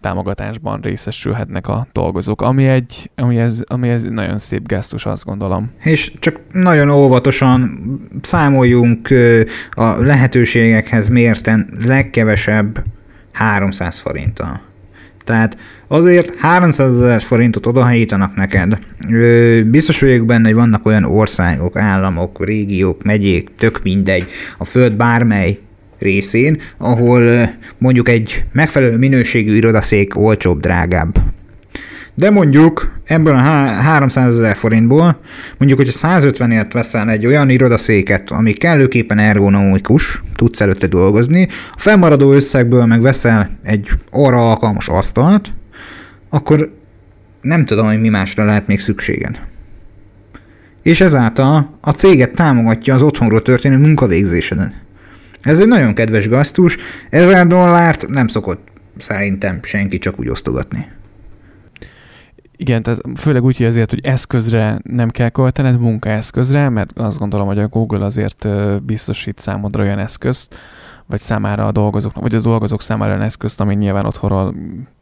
támogatásban 0.00 0.80
részesülhetnek 0.80 1.68
a 1.68 1.86
dolgozók, 1.92 2.42
ami 2.42 2.66
egy, 2.66 3.10
ami 3.16 3.38
ez, 3.38 3.62
ami 3.66 3.88
ez 3.88 4.02
nagyon 4.02 4.38
szép 4.38 4.66
gesztus, 4.66 5.06
azt 5.06 5.24
gondolom. 5.24 5.70
És 5.82 6.12
csak 6.18 6.40
nagyon 6.52 6.90
óvatosan 6.90 7.80
számoljunk 8.22 9.08
a 9.70 10.02
lehetőségekhez 10.02 11.08
mérten 11.08 11.68
legkevesebb 11.84 12.84
300 13.32 13.98
forinttal. 13.98 14.60
Tehát 15.24 15.58
azért 15.86 16.36
300 16.36 16.92
ezer 16.92 17.22
forintot 17.22 17.66
odahájítanak 17.66 18.34
neked. 18.36 18.78
Biztos 19.66 20.00
vagyok 20.00 20.26
benne, 20.26 20.46
hogy 20.46 20.54
vannak 20.54 20.86
olyan 20.86 21.04
országok, 21.04 21.76
államok, 21.76 22.44
régiók, 22.44 23.02
megyék, 23.02 23.54
tök 23.56 23.82
mindegy, 23.82 24.26
a 24.58 24.64
föld 24.64 24.92
bármely 24.92 25.58
részén, 25.98 26.60
ahol 26.78 27.50
mondjuk 27.78 28.08
egy 28.08 28.44
megfelelő 28.52 28.96
minőségű 28.96 29.54
irodaszék 29.54 30.18
olcsóbb, 30.18 30.60
drágább. 30.60 31.14
De 32.14 32.30
mondjuk 32.30 32.92
ebből 33.04 33.34
a 33.34 33.38
300 33.38 34.34
ezer 34.34 34.56
forintból, 34.56 35.18
mondjuk, 35.58 35.78
hogyha 35.78 35.92
150 35.92 36.50
ért 36.50 36.72
veszel 36.72 37.10
egy 37.10 37.26
olyan 37.26 37.48
irodaszéket, 37.48 38.30
ami 38.30 38.52
kellőképpen 38.52 39.18
ergonomikus, 39.18 40.22
tudsz 40.36 40.60
előtte 40.60 40.86
dolgozni, 40.86 41.48
a 41.72 41.78
fennmaradó 41.78 42.32
összegből 42.32 42.84
meg 42.84 43.00
veszel 43.00 43.50
egy 43.62 43.88
arra 44.10 44.50
alkalmas 44.50 44.88
asztalt, 44.88 45.52
akkor 46.28 46.72
nem 47.40 47.64
tudom, 47.64 47.86
hogy 47.86 48.00
mi 48.00 48.08
másra 48.08 48.44
lehet 48.44 48.66
még 48.66 48.80
szükséged. 48.80 49.40
És 50.82 51.00
ezáltal 51.00 51.78
a 51.80 51.90
céget 51.90 52.34
támogatja 52.34 52.94
az 52.94 53.02
otthonról 53.02 53.42
történő 53.42 53.76
munkavégzéseden. 53.76 54.83
Ez 55.44 55.60
egy 55.60 55.68
nagyon 55.68 55.94
kedves 55.94 56.28
gasztus, 56.28 56.76
ezer 57.10 57.46
dollárt 57.46 58.08
nem 58.08 58.26
szokott 58.26 58.68
szerintem 58.98 59.58
senki 59.62 59.98
csak 59.98 60.18
úgy 60.18 60.28
osztogatni. 60.28 60.86
Igen, 62.56 62.82
tehát 62.82 63.00
főleg 63.16 63.44
úgy, 63.44 63.56
hogy 63.56 63.66
azért, 63.66 63.90
hogy 63.90 64.04
eszközre 64.06 64.78
nem 64.82 65.10
kell 65.10 65.28
költened, 65.28 65.80
munkaeszközre, 65.80 66.68
mert 66.68 66.98
azt 66.98 67.18
gondolom, 67.18 67.46
hogy 67.46 67.58
a 67.58 67.68
Google 67.68 68.04
azért 68.04 68.48
biztosít 68.82 69.38
számodra 69.38 69.82
olyan 69.82 69.98
eszközt, 69.98 70.54
vagy 71.06 71.20
számára 71.20 71.66
a 71.66 71.72
dolgozók, 71.72 72.14
vagy 72.14 72.34
a 72.34 72.40
dolgozók 72.40 72.82
számára 72.82 73.12
olyan 73.12 73.24
eszközt, 73.24 73.60
ami 73.60 73.74
nyilván 73.74 74.06
otthonról 74.06 74.54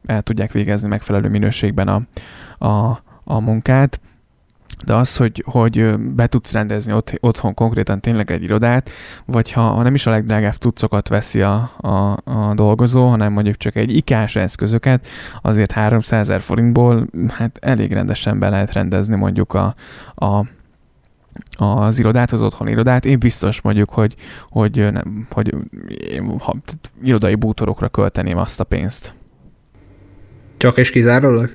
el 0.07 0.23
tudják 0.23 0.53
végezni 0.53 0.89
megfelelő 0.89 1.29
minőségben 1.29 1.89
a, 1.89 2.03
a, 2.67 3.03
a 3.25 3.41
munkát 3.41 4.01
de 4.85 4.95
az, 4.95 5.17
hogy, 5.17 5.43
hogy 5.47 5.99
be 5.99 6.27
tudsz 6.27 6.53
rendezni 6.53 6.93
ott, 6.93 7.13
otthon 7.21 7.55
konkrétan 7.55 8.01
tényleg 8.01 8.31
egy 8.31 8.43
irodát, 8.43 8.91
vagy 9.27 9.53
ha, 9.53 9.61
ha 9.61 9.83
nem 9.83 9.95
is 9.95 10.07
a 10.07 10.11
legdrágább 10.11 10.55
cuccokat 10.55 11.09
veszi 11.09 11.41
a, 11.41 11.71
a, 11.77 12.19
a 12.25 12.55
dolgozó, 12.55 13.07
hanem 13.07 13.33
mondjuk 13.33 13.57
csak 13.57 13.77
egy 13.77 13.97
ikás 13.97 14.37
eszközöket, 14.37 15.07
azért 15.43 15.73
300 15.73 16.21
ezer 16.21 16.41
forintból 16.41 17.09
hát 17.29 17.59
elég 17.61 17.93
rendesen 17.93 18.39
be 18.39 18.49
lehet 18.49 18.73
rendezni 18.73 19.17
mondjuk 19.17 19.55
a, 19.55 19.75
a 20.15 20.45
az 21.57 21.99
irodát, 21.99 22.33
az 22.33 22.43
otthon 22.43 22.69
irodát. 22.69 23.05
Én 23.05 23.19
biztos 23.19 23.61
mondjuk, 23.61 23.91
hogy, 23.91 24.15
hogy, 24.49 24.93
nem, 24.93 25.27
hogy 25.31 25.55
ha, 26.39 26.57
irodai 27.03 27.35
bútorokra 27.35 27.89
költeném 27.89 28.37
azt 28.37 28.61
a 28.61 28.65
pénzt. 28.65 29.15
Csak 30.57 30.77
és 30.77 30.91
kizárólag? 30.91 31.55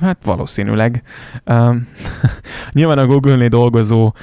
Hát 0.00 0.18
valószínűleg. 0.24 1.02
Nyilván 2.72 2.98
a 2.98 3.06
Google-nél 3.06 3.48
dolgozó 3.48 4.14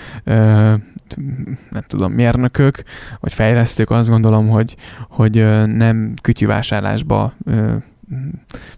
nem 1.70 1.84
tudom, 1.88 2.12
mérnökök, 2.12 2.84
vagy 3.20 3.34
fejlesztők 3.34 3.89
azt 3.89 4.10
gondolom, 4.10 4.50
hogy, 4.50 4.76
hogy 5.10 5.36
nem 5.66 6.13
kütyűvásárlásba 6.22 7.34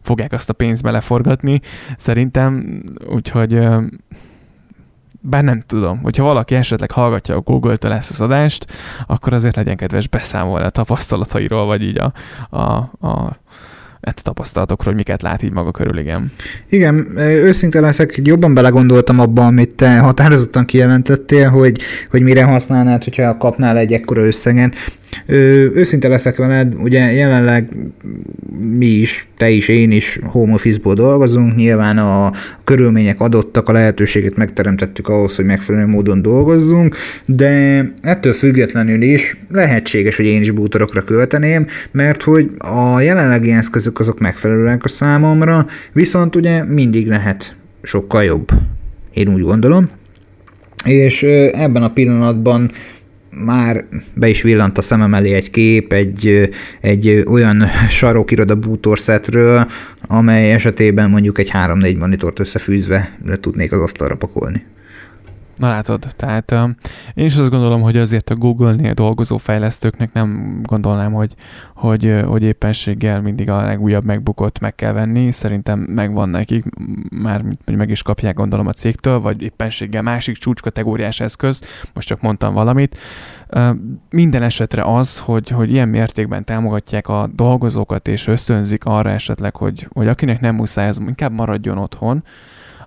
fogják 0.01 0.31
azt 0.31 0.49
a 0.49 0.53
pénzt 0.53 0.83
beleforgatni. 0.83 1.61
Szerintem, 1.97 2.83
úgyhogy 3.09 3.53
uh, 3.53 3.83
bár 5.21 5.43
nem 5.43 5.59
tudom, 5.59 6.01
hogyha 6.01 6.23
valaki 6.23 6.55
esetleg 6.55 6.91
hallgatja 6.91 7.35
a 7.35 7.41
Google-től 7.41 7.91
ezt 7.91 8.09
az 8.09 8.21
adást, 8.21 8.71
akkor 9.05 9.33
azért 9.33 9.55
legyen 9.55 9.75
kedves 9.75 10.07
beszámolni 10.07 10.65
a 10.65 10.69
tapasztalatairól, 10.69 11.65
vagy 11.65 11.83
így 11.83 11.99
a, 11.99 12.13
a, 12.57 12.73
a 13.07 13.37
hát 14.05 14.23
tapasztalatokról, 14.23 14.93
hogy 14.93 14.95
miket 14.95 15.21
lát 15.21 15.43
így 15.43 15.53
maga 15.53 15.71
körül, 15.71 15.97
igen. 15.97 16.31
Igen, 16.69 17.07
őszinte 17.17 17.79
leszek, 17.79 18.19
jobban 18.23 18.53
belegondoltam 18.53 19.19
abba, 19.19 19.45
amit 19.45 19.69
te 19.69 19.97
határozottan 19.97 20.65
kijelentettél, 20.65 21.49
hogy, 21.49 21.81
hogy 22.09 22.21
mire 22.21 22.43
használnád, 22.43 23.03
hogyha 23.03 23.37
kapnál 23.37 23.77
egy 23.77 23.93
ekkora 23.93 24.25
összeget. 24.25 24.75
Ö, 25.25 25.35
őszinte 25.73 26.07
leszek 26.07 26.35
veled, 26.35 26.73
ugye 26.77 27.11
jelenleg 27.11 27.69
mi 28.77 28.85
is, 28.85 29.27
te 29.37 29.49
is, 29.49 29.67
én 29.67 29.91
is 29.91 30.19
home 30.23 30.53
office-ból 30.53 30.93
dolgozunk, 30.93 31.55
nyilván 31.55 31.97
a, 31.97 32.31
körülmények 32.63 33.21
adottak, 33.21 33.69
a 33.69 33.71
lehetőséget 33.71 34.35
megteremtettük 34.35 35.07
ahhoz, 35.07 35.35
hogy 35.35 35.45
megfelelő 35.45 35.85
módon 35.85 36.21
dolgozzunk, 36.21 36.95
de 37.25 37.83
ettől 38.01 38.33
függetlenül 38.33 39.01
is 39.01 39.37
lehetséges, 39.51 40.15
hogy 40.15 40.25
én 40.25 40.41
is 40.41 40.51
bútorokra 40.51 41.03
költeném, 41.03 41.67
mert 41.91 42.23
hogy 42.23 42.51
a 42.57 42.99
jelenlegi 42.99 43.51
eszközök 43.51 43.94
azok 43.99 44.19
megfelelőek 44.19 44.83
a 44.83 44.87
számomra, 44.87 45.65
viszont 45.93 46.35
ugye 46.35 46.63
mindig 46.63 47.07
lehet 47.07 47.55
sokkal 47.81 48.23
jobb. 48.23 48.47
Én 49.13 49.33
úgy 49.33 49.41
gondolom. 49.41 49.89
És 50.85 51.23
ebben 51.53 51.83
a 51.83 51.93
pillanatban 51.93 52.71
már 53.29 53.85
be 54.13 54.27
is 54.27 54.41
villant 54.41 54.77
a 54.77 54.81
szemem 54.81 55.13
elé 55.13 55.33
egy 55.33 55.49
kép 55.49 55.93
egy, 55.93 56.49
egy 56.81 57.23
olyan 57.27 57.63
sarokiroda 57.89 58.55
bútorszetről, 58.55 59.67
amely 60.07 60.53
esetében 60.53 61.09
mondjuk 61.09 61.39
egy 61.39 61.49
3-4 61.53 61.97
monitort 61.97 62.39
összefűzve 62.39 63.17
le 63.25 63.35
tudnék 63.35 63.71
az 63.71 63.81
asztalra 63.81 64.15
pakolni. 64.15 64.63
Na 65.55 65.69
látod, 65.69 66.07
tehát 66.15 66.51
uh, 66.51 66.69
én 67.13 67.25
is 67.25 67.35
azt 67.35 67.49
gondolom, 67.49 67.81
hogy 67.81 67.97
azért 67.97 68.29
a 68.29 68.35
Google-nél 68.35 68.93
dolgozó 68.93 69.37
fejlesztőknek 69.37 70.13
nem 70.13 70.59
gondolnám, 70.63 71.13
hogy, 71.13 71.33
hogy, 71.75 72.21
hogy 72.25 72.43
éppenséggel 72.43 73.21
mindig 73.21 73.49
a 73.49 73.65
legújabb 73.65 74.03
megbukott 74.03 74.59
meg 74.59 74.75
kell 74.75 74.91
venni. 74.91 75.31
Szerintem 75.31 75.79
megvan 75.79 76.29
nekik, 76.29 76.65
már 77.11 77.43
hogy 77.65 77.75
meg 77.75 77.89
is 77.89 78.01
kapják 78.01 78.35
gondolom 78.35 78.67
a 78.67 78.71
cégtől, 78.71 79.19
vagy 79.19 79.41
éppenséggel 79.41 80.01
másik 80.01 80.37
csúcskategóriás 80.37 81.19
eszköz, 81.19 81.61
most 81.93 82.07
csak 82.07 82.21
mondtam 82.21 82.53
valamit. 82.53 82.97
Uh, 83.49 83.69
minden 84.09 84.43
esetre 84.43 84.83
az, 84.83 85.19
hogy, 85.19 85.49
hogy 85.49 85.71
ilyen 85.71 85.89
mértékben 85.89 86.43
támogatják 86.43 87.07
a 87.07 87.29
dolgozókat, 87.35 88.07
és 88.07 88.27
ösztönzik 88.27 88.85
arra 88.85 89.09
esetleg, 89.09 89.55
hogy, 89.55 89.87
hogy 89.93 90.07
akinek 90.07 90.39
nem 90.39 90.55
muszáj, 90.55 90.87
az 90.87 90.99
inkább 91.07 91.31
maradjon 91.31 91.77
otthon, 91.77 92.23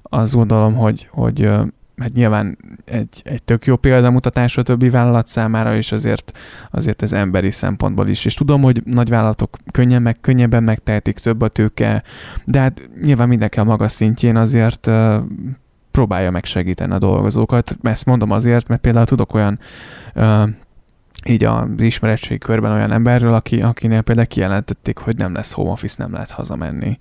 azt 0.02 0.35
gondolom, 0.35 0.74
hogy, 0.74 1.09
hogy 1.11 1.50
hát 1.98 2.12
nyilván 2.12 2.58
egy, 2.84 3.22
egy 3.24 3.42
tök 3.42 3.66
jó 3.66 3.76
példamutatás 3.76 4.56
a 4.56 4.62
többi 4.62 4.90
vállalat 4.90 5.26
számára, 5.26 5.76
és 5.76 5.92
azért, 5.92 6.38
azért 6.70 7.02
ez 7.02 7.12
emberi 7.12 7.50
szempontból 7.50 8.08
is. 8.08 8.24
És 8.24 8.34
tudom, 8.34 8.62
hogy 8.62 8.82
nagy 8.84 9.08
vállalatok 9.08 9.56
könnyen 9.70 10.02
meg, 10.02 10.20
könnyebben 10.20 10.62
megtehetik 10.62 11.18
több 11.18 11.40
a 11.40 11.48
tőke, 11.48 12.02
de 12.44 12.61
hát 12.61 12.80
nyilván 13.02 13.28
mindenki 13.28 13.58
a 13.58 13.64
maga 13.64 13.88
szintjén 13.88 14.37
azért 14.37 14.90
próbálja 15.90 16.30
megsegíteni 16.30 16.92
a 16.92 16.98
dolgozókat. 16.98 17.76
Ezt 17.82 18.06
mondom 18.06 18.30
azért, 18.30 18.68
mert 18.68 18.80
például 18.80 19.06
tudok 19.06 19.34
olyan 19.34 19.58
így 21.24 21.44
az 21.44 21.66
ismeretség 21.76 22.40
körben 22.40 22.72
olyan 22.72 22.92
emberről, 22.92 23.34
aki, 23.34 23.61
akinél 23.61 24.02
például 24.02 24.26
kijelentették, 24.26 24.98
hogy 24.98 25.16
nem 25.16 25.34
lesz 25.34 25.52
home 25.52 25.70
office, 25.70 25.94
nem 25.98 26.12
lehet 26.12 26.30
hazamenni. 26.30 26.98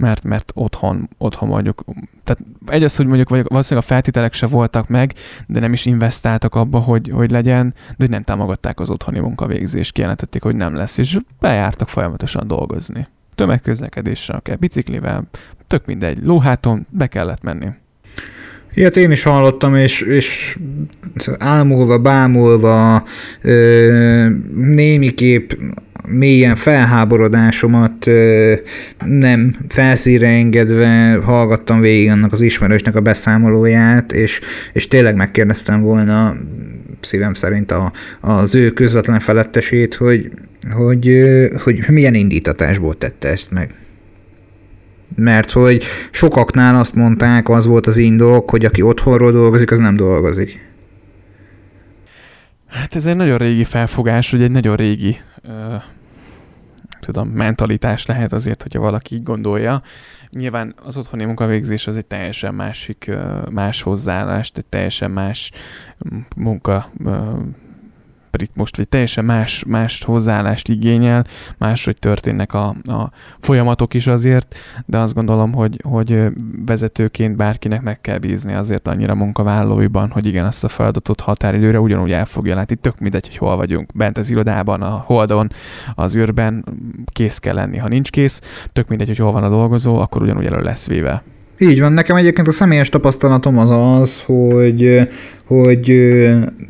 Mert, 0.00 0.24
mert 0.24 0.52
otthon, 0.54 1.08
otthon 1.18 1.48
mondjuk, 1.48 1.84
tehát 2.24 2.42
egy 2.66 2.82
az, 2.82 2.96
hogy 2.96 3.06
mondjuk 3.06 3.28
vagy 3.28 3.44
valószínűleg 3.48 3.84
a 3.84 3.92
feltételek 3.92 4.32
se 4.32 4.46
voltak 4.46 4.88
meg, 4.88 5.12
de 5.46 5.60
nem 5.60 5.72
is 5.72 5.86
investáltak 5.86 6.54
abba, 6.54 6.78
hogy, 6.78 7.10
hogy 7.14 7.30
legyen, 7.30 7.74
de 7.88 7.94
hogy 7.96 8.10
nem 8.10 8.22
támogatták 8.22 8.80
az 8.80 8.90
otthoni 8.90 9.18
munkavégzést, 9.18 9.92
kijelentették, 9.92 10.42
hogy 10.42 10.56
nem 10.56 10.74
lesz, 10.74 10.98
és 10.98 11.18
bejártak 11.40 11.88
folyamatosan 11.88 12.46
dolgozni. 12.46 13.08
Tömegközlekedéssel, 13.34 14.36
akár 14.36 14.58
biciklivel, 14.58 15.24
tök 15.66 15.86
mindegy, 15.86 16.18
lóháton 16.22 16.86
be 16.90 17.06
kellett 17.06 17.42
menni. 17.42 17.66
Ilyet 18.74 18.96
én 18.96 19.10
is 19.10 19.22
hallottam, 19.22 19.76
és, 19.76 20.00
és 20.00 20.58
álmulva, 21.38 21.98
bámulva, 21.98 23.04
ö, 23.42 24.28
némiképp 24.54 25.52
mélyen 26.08 26.54
felháborodásomat 26.54 28.06
nem 29.04 29.56
felszíre 29.68 30.28
engedve 30.28 31.18
hallgattam 31.24 31.80
végig 31.80 32.10
annak 32.10 32.32
az 32.32 32.40
ismerősnek 32.40 32.94
a 32.94 33.00
beszámolóját, 33.00 34.12
és, 34.12 34.40
és 34.72 34.88
tényleg 34.88 35.14
megkérdeztem 35.14 35.80
volna 35.80 36.34
szívem 37.00 37.34
szerint 37.34 37.72
a, 37.72 37.92
az 38.20 38.54
ő 38.54 38.70
közvetlen 38.70 39.20
felettesét, 39.20 39.94
hogy, 39.94 40.28
hogy, 40.70 41.24
hogy 41.64 41.84
milyen 41.88 42.14
indítatásból 42.14 42.98
tette 42.98 43.28
ezt 43.28 43.50
meg 43.50 43.74
mert 45.16 45.50
hogy 45.50 45.84
sokaknál 46.10 46.76
azt 46.76 46.94
mondták, 46.94 47.48
az 47.48 47.66
volt 47.66 47.86
az 47.86 47.96
indok, 47.96 48.50
hogy 48.50 48.64
aki 48.64 48.82
otthonról 48.82 49.32
dolgozik, 49.32 49.70
az 49.70 49.78
nem 49.78 49.96
dolgozik. 49.96 50.68
Hát 52.66 52.96
ez 52.96 53.06
egy 53.06 53.16
nagyon 53.16 53.38
régi 53.38 53.64
felfogás, 53.64 54.30
hogy 54.30 54.42
egy 54.42 54.50
nagyon 54.50 54.76
régi 54.76 55.16
ö, 55.42 55.76
tudom, 57.00 57.28
mentalitás 57.28 58.06
lehet 58.06 58.32
azért, 58.32 58.62
hogyha 58.62 58.80
valaki 58.80 59.14
így 59.14 59.22
gondolja. 59.22 59.82
Nyilván 60.30 60.74
az 60.84 60.96
otthoni 60.96 61.24
munkavégzés 61.24 61.86
az 61.86 61.96
egy 61.96 62.06
teljesen 62.06 62.54
másik, 62.54 63.10
más 63.50 63.82
hozzáállást, 63.82 64.58
egy 64.58 64.66
teljesen 64.66 65.10
más 65.10 65.50
munka 66.36 66.90
pedig 68.30 68.48
most 68.54 68.78
egy 68.78 68.88
teljesen 68.88 69.24
más, 69.24 69.64
más 69.64 70.04
hozzáállást 70.04 70.68
igényel, 70.68 71.24
máshogy 71.58 71.96
történnek 71.98 72.54
a, 72.54 72.68
a 72.68 73.10
folyamatok 73.38 73.94
is 73.94 74.06
azért, 74.06 74.54
de 74.86 74.98
azt 74.98 75.14
gondolom, 75.14 75.52
hogy, 75.52 75.80
hogy 75.82 76.26
vezetőként 76.66 77.36
bárkinek 77.36 77.82
meg 77.82 78.00
kell 78.00 78.18
bízni 78.18 78.54
azért 78.54 78.88
annyira 78.88 79.14
munkavállalóiban, 79.14 80.10
hogy 80.10 80.26
igen, 80.26 80.44
azt 80.44 80.64
a 80.64 80.68
feladatot 80.68 81.20
határidőre 81.20 81.80
ugyanúgy 81.80 82.12
el 82.12 82.24
fogja 82.24 82.54
látni. 82.54 82.74
Tök 82.74 82.98
mindegy, 82.98 83.26
hogy 83.26 83.36
hol 83.36 83.56
vagyunk, 83.56 83.92
bent 83.94 84.18
az 84.18 84.30
irodában, 84.30 84.82
a 84.82 85.02
holdon, 85.04 85.50
az 85.94 86.16
űrben, 86.16 86.64
kész 87.12 87.38
kell 87.38 87.54
lenni. 87.54 87.76
Ha 87.76 87.88
nincs 87.88 88.10
kész, 88.10 88.40
tök 88.72 88.88
mindegy, 88.88 89.08
hogy 89.08 89.18
hol 89.18 89.32
van 89.32 89.44
a 89.44 89.48
dolgozó, 89.48 89.98
akkor 89.98 90.22
ugyanúgy 90.22 90.46
elő 90.46 90.62
lesz 90.62 90.86
véve. 90.86 91.22
Így 91.62 91.80
van, 91.80 91.92
nekem 91.92 92.16
egyébként 92.16 92.48
a 92.48 92.52
személyes 92.52 92.88
tapasztalatom 92.88 93.58
az 93.58 93.70
az, 94.00 94.22
hogy, 94.26 95.08
hogy 95.46 95.92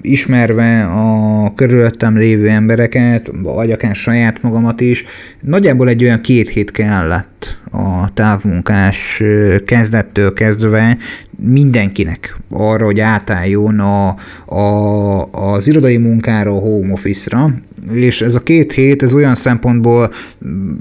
ismerve 0.00 0.84
a 0.84 1.54
körülöttem 1.54 2.16
lévő 2.16 2.48
embereket, 2.48 3.30
vagy 3.42 3.70
akár 3.72 3.94
saját 3.94 4.42
magamat 4.42 4.80
is, 4.80 5.04
nagyjából 5.40 5.88
egy 5.88 6.04
olyan 6.04 6.20
két 6.20 6.50
hét 6.50 6.70
kellett 6.70 7.58
a 7.70 8.12
távmunkás 8.14 9.22
kezdettől 9.64 10.32
kezdve 10.32 10.96
mindenkinek 11.36 12.36
arra, 12.50 12.84
hogy 12.84 13.00
átálljon 13.00 13.78
a, 13.80 14.16
a, 14.54 15.24
az 15.30 15.68
irodai 15.68 15.96
munkára 15.96 16.50
a 16.50 16.58
home 16.58 16.92
office-ra, 16.92 17.50
és 17.92 18.22
ez 18.22 18.34
a 18.34 18.42
két 18.42 18.72
hét, 18.72 19.02
ez 19.02 19.12
olyan 19.12 19.34
szempontból 19.34 20.12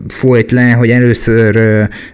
folyt 0.07 0.51
le, 0.51 0.71
hogy 0.71 0.89
először, 0.89 1.59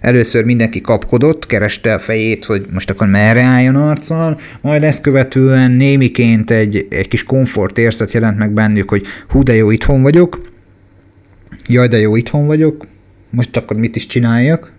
először 0.02 0.44
mindenki 0.44 0.82
kapkodott, 0.82 1.46
kereste 1.46 1.94
a 1.94 2.00
fejét, 2.00 2.46
hogy 2.46 2.66
most 2.74 2.90
akkor 2.90 3.08
merre 3.08 3.42
álljon 3.42 3.76
arccal, 3.76 4.40
majd 4.62 4.84
ezt 4.84 5.02
követően 5.02 5.72
némiként 5.72 6.52
egy, 6.52 6.88
egy 6.90 7.08
kis 7.08 7.24
komfort 7.24 7.78
érzet 7.78 8.12
jelent 8.12 8.38
meg 8.38 8.52
bennük, 8.52 8.90
hogy 8.90 9.06
hú 9.30 9.44
de 9.44 9.56
jó, 9.56 9.72
itthon 9.72 10.02
vagyok, 10.02 10.42
jaj 11.68 11.88
de 11.88 12.00
jó, 12.00 12.16
itthon 12.16 12.46
vagyok, 12.46 12.88
most 13.30 13.58
akkor 13.58 13.78
mit 13.78 13.96
is 13.96 14.06
csináljak, 14.06 14.75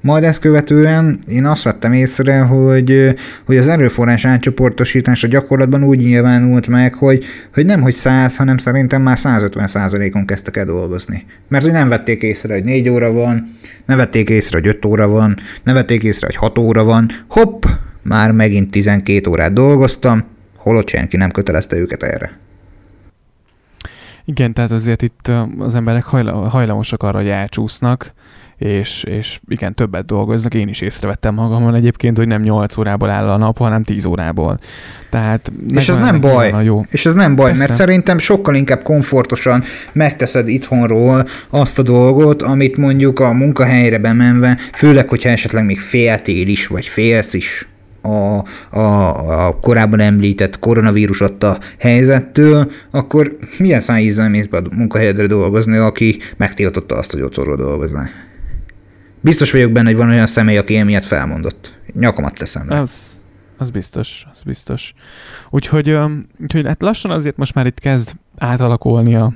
majd 0.00 0.24
ezt 0.24 0.40
követően 0.40 1.18
én 1.28 1.46
azt 1.46 1.62
vettem 1.62 1.92
észre, 1.92 2.40
hogy, 2.40 3.14
hogy 3.46 3.56
az 3.56 3.68
erőforrás 3.68 4.24
átcsoportosítás 4.24 5.24
a 5.24 5.28
gyakorlatban 5.28 5.84
úgy 5.84 5.98
nyilvánult 5.98 6.66
meg, 6.66 6.94
hogy, 6.94 7.24
hogy 7.54 7.66
nem 7.66 7.80
hogy 7.80 7.92
100, 7.92 8.36
hanem 8.36 8.56
szerintem 8.56 9.02
már 9.02 9.18
150 9.18 9.66
százalékon 9.66 10.26
kezdtek 10.26 10.56
el 10.56 10.64
dolgozni. 10.64 11.26
Mert 11.48 11.64
hogy 11.64 11.72
nem 11.72 11.88
vették 11.88 12.22
észre, 12.22 12.54
hogy 12.54 12.64
4 12.64 12.88
óra 12.88 13.12
van, 13.12 13.58
nem 13.86 13.96
vették 13.96 14.28
észre, 14.28 14.58
hogy 14.58 14.66
5 14.66 14.84
óra 14.84 15.08
van, 15.08 15.36
nem 15.62 15.74
vették 15.74 16.02
észre, 16.02 16.26
hogy 16.26 16.36
6 16.36 16.58
óra 16.58 16.84
van, 16.84 17.10
hopp, 17.28 17.64
már 18.02 18.32
megint 18.32 18.70
12 18.70 19.30
órát 19.30 19.52
dolgoztam, 19.52 20.24
holott 20.56 20.88
senki 20.88 21.16
nem 21.16 21.30
kötelezte 21.30 21.76
őket 21.76 22.02
erre. 22.02 22.38
Igen, 24.24 24.52
tehát 24.52 24.70
azért 24.70 25.02
itt 25.02 25.30
az 25.58 25.74
emberek 25.74 26.04
hajlamosak 26.04 27.02
arra, 27.02 27.18
hogy 27.18 27.28
elcsúsznak, 27.28 28.12
és, 28.60 29.04
és 29.04 29.40
igen, 29.48 29.74
többet 29.74 30.04
dolgoznak. 30.04 30.54
Én 30.54 30.68
is 30.68 30.80
észrevettem 30.80 31.34
magamon 31.34 31.74
egyébként, 31.74 32.16
hogy 32.16 32.26
nem 32.26 32.42
8 32.42 32.76
órából 32.76 33.10
áll 33.10 33.28
a 33.28 33.36
nap, 33.36 33.58
hanem 33.58 33.82
10 33.82 34.04
órából. 34.04 34.58
Tehát 35.10 35.52
és 35.74 35.88
ez 35.88 35.98
nem 35.98 36.20
baj. 36.20 36.64
Jó. 36.64 36.82
És 36.90 37.06
ez 37.06 37.14
nem 37.14 37.34
baj, 37.36 37.48
Persze. 37.48 37.62
mert 37.62 37.74
szerintem 37.74 38.18
sokkal 38.18 38.54
inkább 38.54 38.82
komfortosan 38.82 39.64
megteszed 39.92 40.48
itthonról 40.48 41.28
azt 41.48 41.78
a 41.78 41.82
dolgot, 41.82 42.42
amit 42.42 42.76
mondjuk 42.76 43.18
a 43.20 43.32
munkahelyre 43.32 43.98
bemenve, 43.98 44.58
főleg, 44.72 45.08
hogyha 45.08 45.28
esetleg 45.28 45.64
még 45.64 45.78
féltél 45.78 46.48
is, 46.48 46.66
vagy 46.66 46.86
félsz 46.86 47.34
is 47.34 47.68
a, 48.02 48.44
a, 48.78 49.46
a 49.46 49.58
korábban 49.60 50.00
említett 50.00 50.58
koronavírus 50.58 51.20
adta 51.20 51.58
helyzettől, 51.78 52.70
akkor 52.90 53.36
milyen 53.58 53.80
szájízzel 53.80 54.28
mész 54.28 54.46
be 54.46 54.58
a 54.58 54.62
munkahelyedre 54.76 55.26
dolgozni, 55.26 55.76
aki 55.76 56.18
megtiltotta 56.36 56.94
azt, 56.94 57.12
hogy 57.12 57.22
otthonról 57.22 57.56
dolgozni? 57.56 58.10
Biztos 59.20 59.52
vagyok 59.52 59.72
benne, 59.72 59.88
hogy 59.88 59.96
van 59.96 60.08
olyan 60.08 60.26
személy, 60.26 60.58
aki 60.58 60.76
emiatt 60.76 61.04
felmondott. 61.04 61.78
Nyakamat 61.92 62.34
teszem 62.34 62.68
le. 62.68 62.80
Az, 62.80 63.16
az 63.56 63.70
biztos, 63.70 64.26
az 64.30 64.42
biztos. 64.42 64.94
Úgyhogy, 65.50 65.96
úgyhogy 66.42 66.66
hát 66.66 66.82
lassan 66.82 67.10
azért 67.10 67.36
most 67.36 67.54
már 67.54 67.66
itt 67.66 67.78
kezd 67.78 68.12
átalakulni 68.38 69.14
a, 69.14 69.32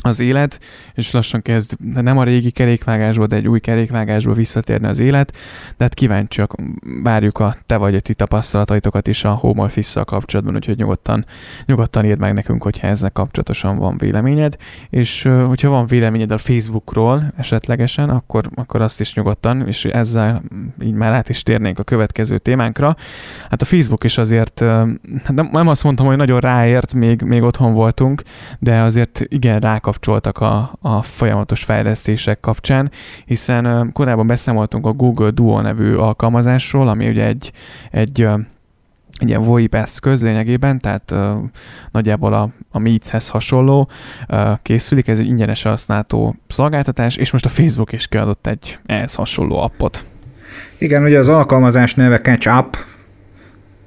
az 0.00 0.20
élet, 0.20 0.60
és 0.94 1.10
lassan 1.10 1.42
kezd, 1.42 1.76
nem 1.94 2.18
a 2.18 2.24
régi 2.24 2.50
kerékvágásból, 2.50 3.26
de 3.26 3.36
egy 3.36 3.48
új 3.48 3.60
kerékvágásból 3.60 4.34
visszatérni 4.34 4.86
az 4.86 4.98
élet, 4.98 5.32
de 5.76 5.84
hát 5.84 5.94
kíváncsiak, 5.94 6.54
várjuk 7.02 7.38
a 7.38 7.56
te 7.66 7.76
vagy 7.76 7.94
a 7.94 8.00
ti 8.00 8.14
tapasztalataitokat 8.14 9.08
is 9.08 9.24
a 9.24 9.30
home 9.30 9.62
office 9.62 10.02
kapcsolatban, 10.02 10.54
úgyhogy 10.54 10.76
nyugodtan, 10.76 11.24
nyugodtan 11.66 12.04
írd 12.04 12.18
meg 12.18 12.34
nekünk, 12.34 12.62
hogyha 12.62 12.86
ezzel 12.86 13.10
kapcsolatosan 13.10 13.78
van 13.78 13.98
véleményed, 13.98 14.56
és 14.90 15.22
hogyha 15.46 15.68
van 15.68 15.86
véleményed 15.86 16.30
a 16.30 16.38
Facebookról 16.38 17.32
esetlegesen, 17.36 18.10
akkor, 18.10 18.50
akkor 18.54 18.80
azt 18.80 19.00
is 19.00 19.14
nyugodtan, 19.14 19.66
és 19.66 19.84
ezzel 19.84 20.42
így 20.82 20.94
már 20.94 21.12
át 21.12 21.28
is 21.28 21.42
térnénk 21.42 21.78
a 21.78 21.82
következő 21.82 22.38
témánkra. 22.38 22.96
Hát 23.50 23.62
a 23.62 23.64
Facebook 23.64 24.04
is 24.04 24.18
azért, 24.18 24.60
hát 25.24 25.32
nem, 25.32 25.48
nem 25.52 25.68
azt 25.68 25.84
mondtam, 25.84 26.06
hogy 26.06 26.16
nagyon 26.16 26.40
ráért, 26.40 26.94
még, 26.94 27.22
még 27.22 27.42
otthon 27.42 27.72
voltunk, 27.72 28.22
de 28.58 28.80
azért 28.80 29.22
igen, 29.28 29.58
rá 29.60 29.78
rákapcsoltak 29.90 30.38
a, 30.38 30.78
a 30.80 31.02
folyamatos 31.02 31.64
fejlesztések 31.64 32.40
kapcsán, 32.40 32.90
hiszen 33.24 33.90
korábban 33.92 34.26
beszámoltunk 34.26 34.86
a 34.86 34.92
Google 34.92 35.30
Duo 35.30 35.60
nevű 35.60 35.94
alkalmazásról, 35.94 36.88
ami 36.88 37.08
ugye 37.08 37.26
egy, 37.26 37.52
egy 37.90 38.28
egy 39.18 39.28
ilyen 39.28 39.42
VoIP 39.42 39.74
eszköz 39.74 40.22
lényegében, 40.22 40.80
tehát 40.80 41.10
uh, 41.10 41.18
nagyjából 41.90 42.32
a, 42.32 42.48
a 42.70 42.78
Meetshez 42.78 43.28
hasonló 43.28 43.90
uh, 44.28 44.50
készülik, 44.62 45.08
ez 45.08 45.18
egy 45.18 45.26
ingyenes 45.26 45.62
használható 45.62 46.36
szolgáltatás, 46.48 47.16
és 47.16 47.30
most 47.30 47.44
a 47.44 47.48
Facebook 47.48 47.92
is 47.92 48.06
kiadott 48.06 48.46
egy 48.46 48.78
ehhez 48.86 49.14
hasonló 49.14 49.62
appot. 49.62 50.04
Igen, 50.78 51.02
ugye 51.02 51.18
az 51.18 51.28
alkalmazás 51.28 51.94
neve 51.94 52.18
Catch 52.18 52.58
Up, 52.58 52.76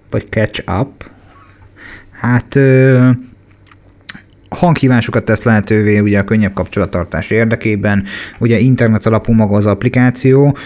vagy 0.10 0.28
Catch 0.30 0.80
Up. 0.80 1.10
Hát 2.12 2.56
uh, 2.56 3.10
hanghívásokat 4.54 5.24
tesz 5.26 5.44
lehetővé 5.44 6.00
ugye 6.00 6.20
a 6.20 6.24
könnyebb 6.24 6.54
kapcsolattartás 6.54 7.30
érdekében, 7.30 8.04
ugye 8.40 8.60
internet 8.60 9.06
alapú 9.06 9.34
maga 9.34 9.56
az 9.56 9.66
applikáció. 9.66 10.58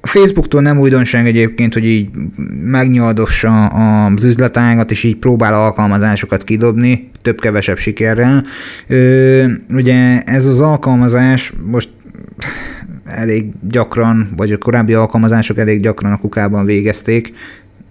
Facebooktól 0.00 0.60
nem 0.60 0.78
újdonság 0.78 1.26
egyébként, 1.26 1.72
hogy 1.74 1.84
így 1.84 2.08
megnyaldossa 2.62 3.66
az 3.66 4.24
üzletágat, 4.24 4.90
és 4.90 5.02
így 5.02 5.16
próbál 5.16 5.54
alkalmazásokat 5.54 6.44
kidobni, 6.44 7.10
több-kevesebb 7.22 7.78
sikerrel. 7.78 8.44
ugye 9.70 10.20
ez 10.20 10.46
az 10.46 10.60
alkalmazás 10.60 11.52
most 11.64 11.88
elég 13.04 13.46
gyakran, 13.70 14.28
vagy 14.36 14.52
a 14.52 14.58
korábbi 14.58 14.94
alkalmazások 14.94 15.58
elég 15.58 15.80
gyakran 15.80 16.12
a 16.12 16.18
kukában 16.18 16.64
végezték, 16.64 17.32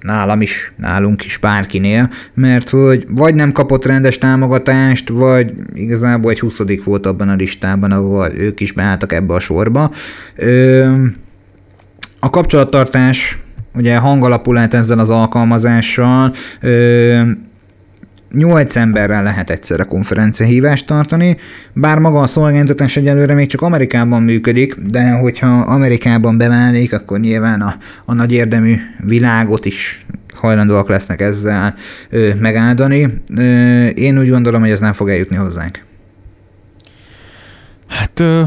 nálam 0.02 0.42
is, 0.42 0.74
nálunk 0.76 1.26
is, 1.26 1.38
bárkinél, 1.38 2.10
mert 2.34 2.70
hogy 2.70 3.06
vagy 3.10 3.36
nem 3.36 3.52
kapott 3.52 3.86
rendes 3.86 4.18
támogatást, 4.18 5.10
vagy 5.10 5.54
igazából 5.74 6.32
egy 6.32 6.40
20 6.40 6.60
volt 6.84 7.06
abban 7.06 7.30
a 7.30 7.36
listában, 7.36 7.92
ahol 7.92 8.32
ők 8.38 8.60
is 8.60 8.72
beálltak 8.72 9.14
ebbe 9.14 9.34
a 9.34 9.40
sorba. 9.40 9.92
Ö, 10.36 10.86
a 12.20 12.30
kapcsolattartás 12.30 13.40
ugye 13.74 13.98
hangalapú 13.98 14.52
lehet 14.52 14.74
ezzel 14.74 15.00
az 15.00 15.10
alkalmazással, 15.10 16.34
8 18.32 18.76
emberrel 18.76 19.24
lehet 19.24 19.50
egyszerre 19.50 19.84
konferenciahívást 19.84 20.88
tartani, 20.88 21.38
bár 21.74 22.00
maga 22.00 22.20
a 22.20 22.28
szolgáltatás 22.28 22.98
egyelőre 22.98 23.34
még 23.34 23.48
csak 23.48 23.62
Amerikában 23.62 24.22
működik, 24.22 24.76
de 24.76 25.12
hogyha 25.12 25.48
Amerikában 25.48 26.38
beválik, 26.38 26.94
akkor 26.94 27.20
nyilván 27.20 27.62
a, 27.62 27.76
a 28.06 28.14
nagy 28.14 28.32
érdemű 28.32 28.76
világot 29.00 29.66
is 29.66 30.06
hajlandóak 30.34 30.90
lesznek 30.90 31.22
ezzel 31.22 31.76
ö, 32.10 32.30
megáldani. 32.40 33.08
Ö, 33.36 33.86
én 33.86 34.20
úgy 34.20 34.30
gondolom, 34.30 34.62
hogy 34.62 34.70
ez 34.70 34.80
nem 34.80 34.94
fog 34.94 35.10
eljutni 35.10 35.36
hozzánk. 35.36 35.84
Hát 37.88 38.20
ö, 38.20 38.44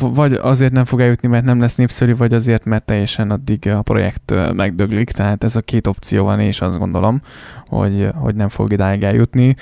vagy 0.00 0.32
azért 0.32 0.72
nem 0.72 0.84
fog 0.84 1.00
eljutni, 1.00 1.28
mert 1.28 1.44
nem 1.44 1.60
lesz 1.60 1.76
népszerű, 1.76 2.16
vagy 2.16 2.34
azért, 2.34 2.64
mert 2.64 2.84
teljesen 2.84 3.30
addig 3.30 3.68
a 3.68 3.82
projekt 3.82 4.34
megdöglik, 4.52 5.10
tehát 5.10 5.44
ez 5.44 5.56
a 5.56 5.60
két 5.60 5.86
opció 5.86 6.24
van, 6.24 6.40
és 6.40 6.60
azt 6.60 6.78
gondolom, 6.78 7.20
hogy, 7.68 8.08
hogy 8.14 8.34
nem 8.34 8.48
fog 8.48 8.72
idáig 8.72 9.02
eljutni. 9.02 9.54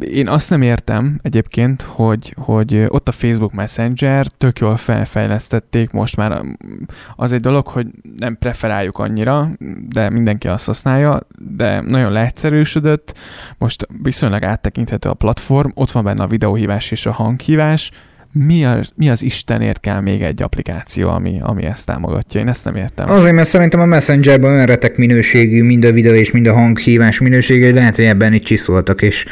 Én 0.00 0.28
azt 0.28 0.50
nem 0.50 0.62
értem 0.62 1.18
egyébként, 1.22 1.82
hogy, 1.82 2.34
hogy 2.36 2.84
ott 2.88 3.08
a 3.08 3.12
Facebook 3.12 3.52
Messenger 3.52 4.26
tök 4.26 4.58
jól 4.58 4.76
felfejlesztették, 4.76 5.90
most 5.90 6.16
már. 6.16 6.42
Az 7.16 7.32
egy 7.32 7.40
dolog, 7.40 7.66
hogy 7.66 7.86
nem 8.18 8.38
preferáljuk 8.38 8.98
annyira, 8.98 9.48
de 9.88 10.10
mindenki 10.10 10.48
azt 10.48 10.66
használja, 10.66 11.20
de 11.38 11.80
nagyon 11.80 12.12
leegyszerűsödött, 12.12 13.18
most 13.58 13.86
viszonylag 14.02 14.42
áttekinthető 14.42 15.08
a 15.08 15.14
platform, 15.14 15.70
ott 15.74 15.90
van 15.90 16.04
benne 16.04 16.22
a 16.22 16.26
videóhívás 16.26 16.90
és 16.90 17.06
a 17.06 17.12
hanghívás, 17.12 17.90
mi, 18.32 18.64
a, 18.64 18.80
mi 18.94 19.10
az 19.10 19.22
Istenért 19.22 19.80
kell 19.80 20.00
még 20.00 20.22
egy 20.22 20.42
applikáció, 20.42 21.08
ami, 21.08 21.38
ami 21.42 21.64
ezt 21.64 21.86
támogatja? 21.86 22.40
Én 22.40 22.48
ezt 22.48 22.64
nem 22.64 22.76
értem. 22.76 23.06
Azért, 23.08 23.34
mert 23.34 23.48
szerintem 23.48 23.80
a 23.80 23.84
Messengerben 23.84 24.50
olyan 24.50 24.66
retek 24.66 24.96
minőségű, 24.96 25.62
mind 25.62 25.84
a 25.84 25.92
videó 25.92 26.12
és 26.12 26.30
mind 26.30 26.46
a 26.46 26.52
hanghívás 26.52 27.20
minősége, 27.20 27.64
hogy 27.64 27.74
lehet, 27.74 27.96
hogy 27.96 28.04
ebben 28.04 28.32
itt 28.32 28.44
csiszoltak, 28.44 29.02
és, 29.02 29.24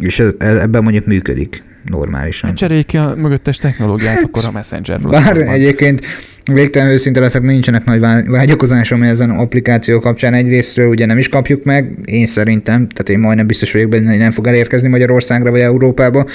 és 0.00 0.22
ebben 0.38 0.82
mondjuk 0.82 1.06
működik 1.06 1.62
normálisan. 1.84 2.54
Cseréljék 2.54 2.86
ki 2.86 2.96
a 2.96 3.14
mögöttes 3.16 3.56
technológiát, 3.56 4.14
hát, 4.14 4.24
akkor 4.24 4.44
a 4.44 4.50
messenger 4.50 5.00
Bár 5.00 5.36
egyébként 5.36 6.06
végtelen 6.44 6.88
őszinte 6.88 7.20
leszek, 7.20 7.42
nincsenek 7.42 7.84
nagy 7.84 8.00
vágyakozásom 8.26 9.02
ezen 9.02 9.30
applikáció 9.30 10.00
kapcsán. 10.00 10.34
Egyrésztről 10.34 10.88
ugye 10.88 11.06
nem 11.06 11.18
is 11.18 11.28
kapjuk 11.28 11.64
meg, 11.64 11.98
én 12.04 12.26
szerintem, 12.26 12.88
tehát 12.88 13.08
én 13.08 13.18
majdnem 13.18 13.46
biztos 13.46 13.72
vagyok 13.72 13.90
benne, 13.90 14.10
hogy 14.10 14.18
nem 14.18 14.30
fog 14.30 14.46
elérkezni 14.46 14.88
Magyarországra 14.88 15.50
vagy 15.50 15.60
Európába. 15.60 16.26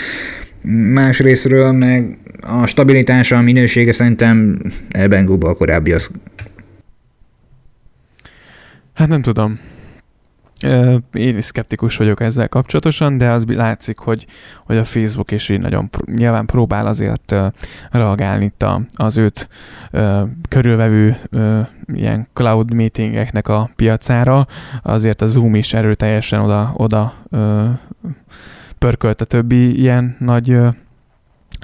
Más 0.93 1.19
részről 1.19 1.71
meg 1.71 2.17
a 2.41 2.65
stabilitása, 2.67 3.38
a 3.38 3.41
minősége 3.41 3.93
szerintem 3.93 4.60
elbengóba 4.89 5.50
a 5.50 5.56
korábbi 5.56 5.91
az. 5.91 6.12
Hát 8.93 9.08
nem 9.08 9.21
tudom. 9.21 9.60
Én 11.13 11.38
is 11.38 11.43
szkeptikus 11.43 11.97
vagyok 11.97 12.21
ezzel 12.21 12.50
kapcsolatosan, 12.50 13.17
de 13.17 13.30
az 13.30 13.45
látszik, 13.47 13.97
hogy, 13.97 14.26
hogy 14.65 14.78
a 14.78 14.84
Facebook 14.84 15.32
is 15.32 15.50
így 15.50 15.60
nagyon 15.60 15.89
nyilván 16.06 16.45
próbál 16.45 16.86
azért 16.86 17.36
reagálni 17.91 18.45
itt 18.45 18.65
az 18.95 19.17
őt 19.17 19.47
körülvevő 20.50 21.17
ilyen 21.93 22.28
cloud 22.34 22.74
meetingeknek 22.74 23.47
a 23.47 23.69
piacára. 23.76 24.47
Azért 24.82 25.21
a 25.21 25.28
Zoom 25.28 25.56
is 25.56 25.74
erőteljesen 25.74 26.39
oda, 26.39 26.74
oda 26.76 27.13
pörkölt 28.81 29.21
a 29.21 29.25
többi 29.25 29.79
ilyen 29.79 30.15
nagy 30.19 30.57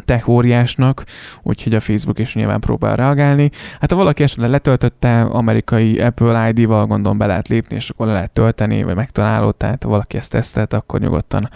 tech 0.06 0.30
óriásnak, 0.30 1.04
úgyhogy 1.44 1.74
a 1.74 1.80
Facebook 1.80 2.20
is 2.20 2.34
nyilván 2.34 2.60
próbál 2.60 2.96
reagálni. 2.96 3.52
Hát 3.80 3.92
ha 3.92 3.98
valaki 3.98 4.24
esetleg 4.24 4.50
letöltötte 4.50 5.22
amerikai 5.22 6.00
Apple 6.00 6.50
ID-val, 6.50 6.86
gondolom 6.86 7.18
be 7.18 7.26
lehet 7.26 7.48
lépni, 7.48 7.76
és 7.76 7.90
akkor 7.90 8.08
le 8.08 8.14
lehet 8.14 8.32
tölteni, 8.32 8.84
vagy 8.84 8.96
megtalálod, 8.96 9.56
tehát 9.56 9.84
ha 9.84 9.90
valaki 9.90 10.18
ezt 10.18 10.32
tesztelt, 10.32 10.74
akkor 10.74 11.00
nyugodtan 11.00 11.50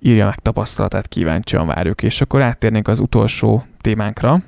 írja 0.00 0.26
meg 0.26 0.38
tapasztalatát, 0.38 1.08
kíváncsian 1.08 1.66
várjuk. 1.66 2.02
És 2.02 2.20
akkor 2.20 2.42
áttérnénk 2.42 2.88
az 2.88 3.00
utolsó 3.00 3.64
témánkra. 3.80 4.42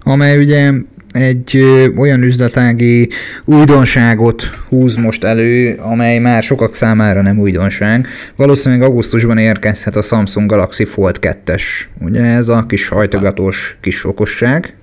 Amely 0.00 0.38
ugye 0.38 0.72
egy 1.12 1.56
ö, 1.56 1.86
olyan 1.96 2.22
üzletági 2.22 3.08
újdonságot 3.44 4.42
húz 4.68 4.94
most 4.94 5.24
elő, 5.24 5.74
amely 5.74 6.18
már 6.18 6.42
sokak 6.42 6.74
számára 6.74 7.22
nem 7.22 7.38
újdonság. 7.38 8.06
Valószínűleg 8.36 8.88
augusztusban 8.88 9.38
érkezhet 9.38 9.96
a 9.96 10.02
Samsung 10.02 10.50
Galaxy 10.50 10.84
Fold 10.84 11.18
2-es. 11.20 11.62
Ugye 12.00 12.22
ez 12.22 12.48
a 12.48 12.66
kis 12.66 12.88
hajtogatós 12.88 13.76
kis 13.80 14.04
okosság. 14.04 14.74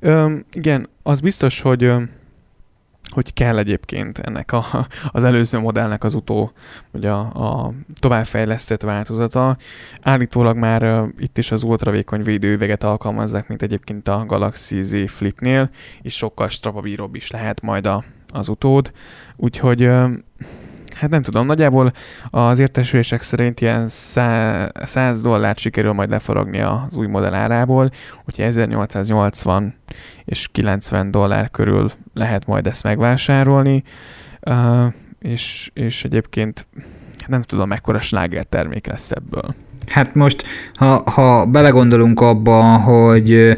Ö, 0.00 0.32
igen, 0.52 0.88
az 1.02 1.20
biztos, 1.20 1.60
hogy 1.60 1.92
hogy 3.16 3.32
kell 3.32 3.58
egyébként 3.58 4.18
ennek 4.18 4.52
a, 4.52 4.86
az 5.10 5.24
előző 5.24 5.58
modellnek 5.58 6.04
az 6.04 6.14
utó, 6.14 6.52
ugye 6.92 7.10
a, 7.10 7.18
a 7.18 7.72
továbbfejlesztett 8.00 8.82
változata. 8.82 9.56
Állítólag 10.02 10.56
már 10.56 10.82
uh, 10.82 11.08
itt 11.18 11.38
is 11.38 11.50
az 11.50 11.62
ultravékony 11.62 12.22
védőüveget 12.22 12.84
alkalmazzák, 12.84 13.48
mint 13.48 13.62
egyébként 13.62 14.08
a 14.08 14.24
Galaxy 14.26 14.82
Z 14.82 15.10
Flipnél, 15.10 15.70
és 16.02 16.14
sokkal 16.14 16.48
strapabíróbb 16.48 17.14
is 17.14 17.30
lehet 17.30 17.60
majd 17.60 17.86
a, 17.86 18.04
az 18.32 18.48
utód. 18.48 18.92
Úgyhogy 19.36 19.84
uh, 19.84 20.10
hát 20.98 21.10
nem 21.10 21.22
tudom, 21.22 21.46
nagyjából 21.46 21.92
az 22.30 22.58
értesülések 22.58 23.22
szerint 23.22 23.60
ilyen 23.60 23.88
100 23.88 25.22
dollárt 25.22 25.58
sikerül 25.58 25.92
majd 25.92 26.10
lefaragni 26.10 26.60
az 26.60 26.96
új 26.96 27.06
modell 27.06 27.34
árából, 27.34 27.90
úgyhogy 28.24 28.44
1880 28.44 29.74
és 30.24 30.48
90 30.52 31.10
dollár 31.10 31.50
körül 31.50 31.90
lehet 32.14 32.46
majd 32.46 32.66
ezt 32.66 32.82
megvásárolni, 32.82 33.82
uh, 34.40 34.92
és, 35.18 35.70
és 35.74 36.04
egyébként 36.04 36.66
nem 37.26 37.42
tudom, 37.42 37.68
mekkora 37.68 38.00
sláger 38.00 38.44
termék 38.44 38.86
lesz 38.86 39.10
ebből. 39.10 39.54
Hát 39.86 40.14
most, 40.14 40.44
ha, 40.74 41.10
ha 41.10 41.46
belegondolunk 41.46 42.20
abba, 42.20 42.62
hogy 42.62 43.56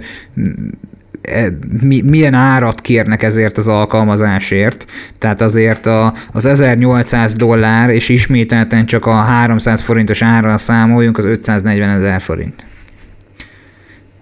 mi, 1.83 2.03
milyen 2.07 2.35
árat 2.35 2.81
kérnek 2.81 3.23
ezért 3.23 3.59
az 3.59 3.69
alkalmazásért. 3.69 4.87
Tehát 5.19 5.41
azért 5.41 5.87
a, 5.87 6.15
az 6.33 6.45
1800 6.45 7.35
dollár, 7.35 7.91
és 7.91 8.09
ismételten 8.09 8.87
csak 8.87 9.07
a 9.07 9.15
300 9.15 9.81
forintos 9.83 10.23
árral 10.23 10.59
számoljunk, 10.59 11.19
az 11.19 11.25
540 11.25 11.89
ezer 11.89 12.21
forint. 12.21 12.67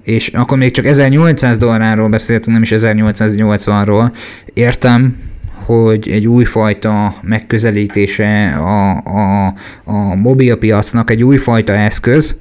És 0.03 0.29
akkor 0.29 0.59
még 0.59 0.71
csak 0.71 0.85
1800 0.85 1.59
dollárról 1.59 2.09
beszéltünk, 2.09 2.53
nem 2.53 2.63
is 2.63 2.73
1880-ról. 2.77 4.11
Értem, 4.55 5.17
hogy 5.65 6.09
egy 6.11 6.27
újfajta 6.27 7.15
megközelítése 7.23 8.55
a, 8.55 8.91
a, 8.97 9.47
a 9.85 10.15
mobilpiacnak, 10.15 11.11
egy 11.11 11.23
újfajta 11.23 11.73
eszköz, 11.73 12.37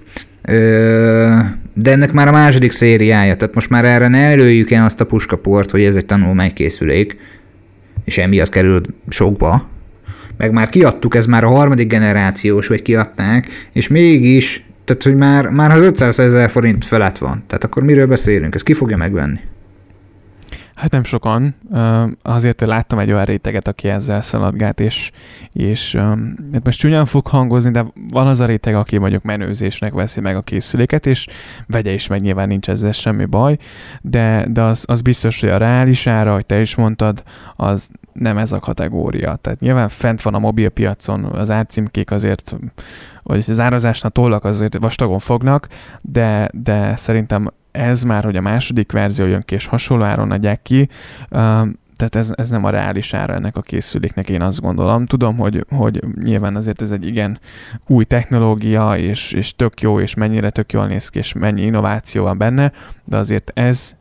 de 1.77 1.91
ennek 1.91 2.11
már 2.11 2.27
a 2.27 2.31
második 2.31 2.71
szériája, 2.71 3.35
tehát 3.35 3.55
most 3.55 3.69
már 3.69 3.85
erre 3.85 4.07
ne 4.07 4.17
előjük 4.17 4.71
el 4.71 4.85
azt 4.85 5.01
a 5.01 5.05
puskaport, 5.05 5.71
hogy 5.71 5.83
ez 5.83 5.95
egy 5.95 6.05
tanulmánykészülék, 6.05 7.17
és 8.05 8.17
emiatt 8.17 8.49
kerül 8.49 8.81
sokba, 9.09 9.67
meg 10.37 10.51
már 10.51 10.69
kiadtuk, 10.69 11.15
ez 11.15 11.25
már 11.25 11.43
a 11.43 11.49
harmadik 11.49 11.87
generációs, 11.87 12.67
vagy 12.67 12.81
kiadták, 12.81 13.47
és 13.71 13.87
mégis, 13.87 14.65
tehát 14.85 15.03
hogy 15.03 15.15
már, 15.15 15.49
már 15.49 15.71
az 15.71 15.81
500 15.81 16.19
ezer 16.19 16.49
forint 16.49 16.85
felett 16.85 17.17
van, 17.17 17.43
tehát 17.47 17.63
akkor 17.63 17.83
miről 17.83 18.07
beszélünk, 18.07 18.55
ez 18.55 18.63
ki 18.63 18.73
fogja 18.73 18.97
megvenni? 18.97 19.39
Hát 20.75 20.91
nem 20.91 21.03
sokan. 21.03 21.55
Azért 22.21 22.61
láttam 22.61 22.99
egy 22.99 23.11
olyan 23.11 23.25
réteget, 23.25 23.67
aki 23.67 23.87
ezzel 23.87 24.21
szaladgált, 24.21 24.79
és, 24.79 25.11
és 25.51 25.95
hát 26.51 26.63
most 26.63 26.79
csúnyán 26.79 27.05
fog 27.05 27.27
hangozni, 27.27 27.71
de 27.71 27.85
van 28.09 28.27
az 28.27 28.39
a 28.39 28.45
réteg, 28.45 28.75
aki 28.75 28.97
mondjuk 28.97 29.23
menőzésnek 29.23 29.93
veszi 29.93 30.21
meg 30.21 30.35
a 30.35 30.41
készüléket, 30.41 31.05
és 31.05 31.27
vegye 31.67 31.91
is 31.91 32.07
meg, 32.07 32.21
nyilván 32.21 32.47
nincs 32.47 32.69
ezzel 32.69 32.91
semmi 32.91 33.25
baj, 33.25 33.57
de, 34.01 34.45
de 34.49 34.61
az, 34.61 34.83
az 34.87 35.01
biztos, 35.01 35.39
hogy 35.39 35.49
a 35.49 35.57
reális 35.57 36.07
ára, 36.07 36.33
hogy 36.33 36.45
te 36.45 36.59
is 36.59 36.75
mondtad, 36.75 37.23
az 37.55 37.89
nem 38.19 38.37
ez 38.37 38.51
a 38.51 38.59
kategória. 38.59 39.35
Tehát 39.35 39.59
nyilván 39.59 39.89
fent 39.89 40.21
van 40.21 40.33
a 40.33 40.39
mobilpiacon, 40.39 41.23
az 41.23 41.49
árcímkék 41.49 42.11
azért, 42.11 42.55
vagy 43.23 43.45
az 43.47 43.59
árazásnál 43.59 44.11
tollak 44.11 44.43
azért 44.43 44.77
vastagon 44.77 45.19
fognak, 45.19 45.67
de, 46.01 46.49
de 46.53 46.95
szerintem 46.95 47.51
ez 47.71 48.03
már, 48.03 48.23
hogy 48.23 48.35
a 48.35 48.41
második 48.41 48.91
verzió 48.91 49.25
jön 49.25 49.41
ki, 49.45 49.55
és 49.55 49.65
hasonló 49.65 50.03
áron 50.03 50.31
adják 50.31 50.61
ki, 50.61 50.89
tehát 51.95 52.15
ez, 52.15 52.31
ez 52.35 52.49
nem 52.49 52.63
a 52.63 52.69
reális 52.69 53.13
ára 53.13 53.33
ennek 53.33 53.55
a 53.55 53.61
készüléknek, 53.61 54.29
én 54.29 54.41
azt 54.41 54.61
gondolom. 54.61 55.05
Tudom, 55.05 55.37
hogy, 55.37 55.65
hogy 55.69 56.03
nyilván 56.23 56.55
azért 56.55 56.81
ez 56.81 56.91
egy 56.91 57.05
igen 57.07 57.39
új 57.87 58.03
technológia, 58.03 58.97
és, 58.97 59.31
és 59.31 59.55
tök 59.55 59.81
jó, 59.81 59.99
és 59.99 60.13
mennyire 60.13 60.49
tök 60.49 60.73
jól 60.73 60.87
néz 60.87 61.09
ki, 61.09 61.17
és 61.17 61.33
mennyi 61.33 61.61
innováció 61.61 62.23
van 62.23 62.37
benne, 62.37 62.71
de 63.05 63.17
azért 63.17 63.51
ez 63.53 63.95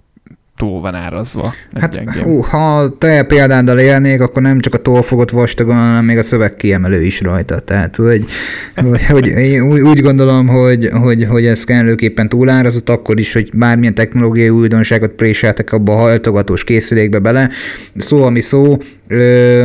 túl 0.56 0.80
van 0.80 0.94
árazva. 0.94 1.54
Hát, 1.80 2.00
hú, 2.22 2.40
ha 2.40 2.96
te 2.98 3.22
példáddal 3.22 3.78
élnék, 3.78 4.20
akkor 4.20 4.42
nem 4.42 4.60
csak 4.60 4.74
a 4.74 4.78
tollfogot 4.78 5.30
vastagon, 5.30 5.76
hanem 5.76 6.04
még 6.04 6.18
a 6.18 6.22
szöveg 6.22 6.56
kiemelő 6.56 7.02
is 7.02 7.20
rajta. 7.20 7.58
Tehát, 7.58 7.96
hogy, 7.96 8.24
hogy, 8.74 9.00
hogy 9.08 9.58
úgy, 9.60 9.80
úgy 9.80 10.00
gondolom, 10.00 10.46
hogy, 10.46 10.88
hogy, 10.92 11.24
hogy 11.24 11.46
ez 11.46 11.64
kellőképpen 11.64 12.28
túlárazott, 12.28 12.88
akkor 12.88 13.18
is, 13.18 13.32
hogy 13.32 13.50
bármilyen 13.54 13.94
technológiai 13.94 14.48
újdonságot 14.48 15.10
préseltek 15.10 15.72
abba 15.72 15.92
a 15.92 15.98
hajtogatós 15.98 16.64
készülékbe 16.64 17.18
bele. 17.18 17.50
Szó, 17.96 18.22
ami 18.22 18.40
szó, 18.40 18.76
ö, 19.08 19.64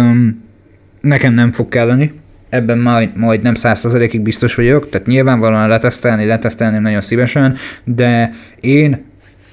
nekem 1.01 1.31
nem 1.31 1.51
fog 1.51 1.69
kelleni, 1.69 2.11
ebben 2.49 2.77
majd, 2.77 3.17
majd 3.17 3.41
nem 3.41 3.55
százszerzelékig 3.55 4.21
biztos 4.21 4.55
vagyok, 4.55 4.89
tehát 4.89 5.07
nyilvánvalóan 5.07 5.67
letesztelni, 5.67 6.25
letesztelni 6.25 6.77
nagyon 6.77 7.01
szívesen, 7.01 7.57
de 7.83 8.33
én 8.59 9.07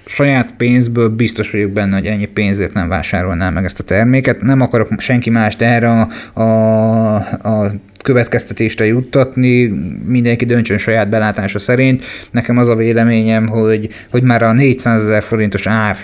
saját 0.07 0.54
pénzből 0.57 1.09
biztos 1.09 1.50
vagyok 1.50 1.70
benne, 1.70 1.96
hogy 1.96 2.07
ennyi 2.07 2.26
pénzért 2.26 2.72
nem 2.72 2.88
vásárolnám 2.88 3.52
meg 3.52 3.64
ezt 3.64 3.80
a 3.80 3.84
terméket. 3.84 4.42
Nem 4.42 4.61
akarok 4.61 5.00
senki 5.00 5.30
mást 5.30 5.62
erre 5.62 5.88
a, 5.88 6.09
a, 6.40 7.14
a 7.42 7.72
következtetésre 8.02 8.86
juttatni, 8.86 9.66
mindenki 10.04 10.44
döntsön 10.44 10.78
saját 10.78 11.09
belátása 11.09 11.59
szerint. 11.59 12.04
Nekem 12.30 12.59
az 12.59 12.68
a 12.68 12.74
véleményem, 12.74 13.46
hogy, 13.46 13.88
hogy 14.11 14.22
már 14.22 14.42
a 14.42 14.52
400 14.52 15.02
ezer 15.02 15.22
forintos 15.22 15.66
ár 15.66 15.96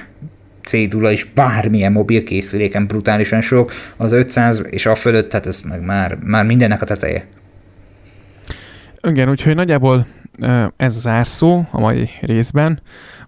cédula 0.64 1.10
is 1.10 1.24
bármilyen 1.24 1.92
mobilkészüléken 1.92 2.86
brutálisan 2.86 3.40
sok, 3.40 3.72
az 3.96 4.12
500 4.12 4.62
és 4.70 4.86
a 4.86 4.94
fölött, 4.94 5.30
tehát 5.30 5.46
ez 5.46 5.60
meg 5.68 5.84
már, 5.84 6.18
már 6.24 6.44
mindennek 6.44 6.82
a 6.82 6.86
teteje. 6.86 7.26
Igen, 9.02 9.28
úgyhogy 9.28 9.54
nagyjából 9.54 10.06
ez 10.76 10.96
az 10.96 11.06
árszó 11.06 11.62
a 11.70 11.80
mai 11.80 12.10
részben. 12.20 12.80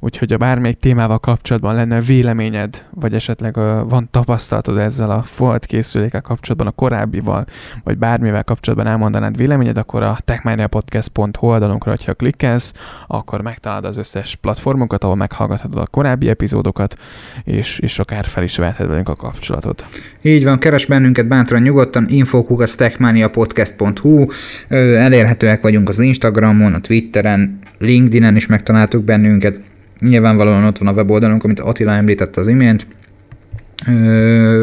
Úgyhogy 0.05 0.31
ha 0.31 0.37
bármelyik 0.37 0.79
témával 0.79 1.19
kapcsolatban 1.19 1.75
lenne 1.75 2.01
véleményed, 2.01 2.85
vagy 2.91 3.15
esetleg 3.15 3.55
van 3.89 4.09
tapasztalatod 4.11 4.79
ezzel 4.79 5.11
a 5.11 5.23
Fold 5.23 5.67
készülékkel 5.67 6.21
kapcsolatban, 6.21 6.67
a 6.67 6.71
korábbival, 6.71 7.45
vagy 7.85 7.99
bármivel 7.99 8.45
kapcsolatban 8.45 8.87
elmondanád 8.87 9.37
véleményed, 9.37 9.79
akkor 9.79 10.03
a 10.03 10.19
techmaniapodcast.hu 10.25 11.47
oldalunkra, 11.47 11.95
ha 12.07 12.15
klikkelsz, 12.15 12.73
akkor 13.07 13.41
megtalálod 13.41 13.85
az 13.85 13.97
összes 13.97 14.37
platformokat, 14.37 15.05
ahol 15.05 15.17
meghallgathatod 15.17 15.79
a 15.79 15.87
korábbi 15.87 16.29
epizódokat, 16.29 16.97
és, 17.45 17.79
és 17.79 17.99
akár 17.99 18.25
fel 18.25 18.43
is 18.43 18.57
veheted 18.57 18.89
velünk 18.89 19.09
a 19.09 19.17
kapcsolatot. 19.17 19.87
Így 20.23 20.45
van, 20.45 20.59
keres 20.59 20.87
bennünket 20.87 21.27
bátran 21.27 21.63
nyugodtan, 21.63 22.07
infokukasztechmaniapodcast.hu, 22.09 24.27
elérhetőek 24.69 25.63
vagyunk 25.63 25.89
az 25.89 25.99
Instagramon, 25.99 26.75
a 26.75 26.81
Twitteren, 26.81 27.59
LinkedInen 27.79 28.37
is 28.37 28.47
megtaláltuk 28.47 29.05
bennünket, 29.05 29.61
Nyilvánvalóan 30.01 30.65
ott 30.65 30.79
van 30.79 30.89
a 30.89 30.93
weboldalunk, 30.93 31.45
amit 31.45 31.61
Attila 31.61 31.93
említett 31.93 32.37
az 32.37 32.49
imént. 32.49 32.87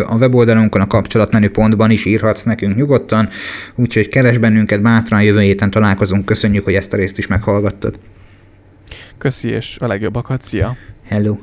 A 0.07 0.15
weboldalunkon 0.15 0.81
a 0.81 0.87
kapcsolatmenüpontban 0.87 1.91
is 1.91 2.05
írhatsz 2.05 2.43
nekünk 2.43 2.75
nyugodtan, 2.75 3.29
úgyhogy 3.75 4.07
keres 4.07 4.37
bennünket 4.37 4.81
bátran, 4.81 5.23
jövő 5.23 5.39
héten 5.39 5.69
találkozunk. 5.69 6.25
Köszönjük, 6.25 6.63
hogy 6.63 6.73
ezt 6.73 6.93
a 6.93 6.97
részt 6.97 7.17
is 7.17 7.27
meghallgattad. 7.27 7.99
Köszi, 9.17 9.49
és 9.49 9.77
a 9.79 9.87
legjobbakat, 9.87 10.41
szia! 10.41 10.75
Hello! 11.07 11.37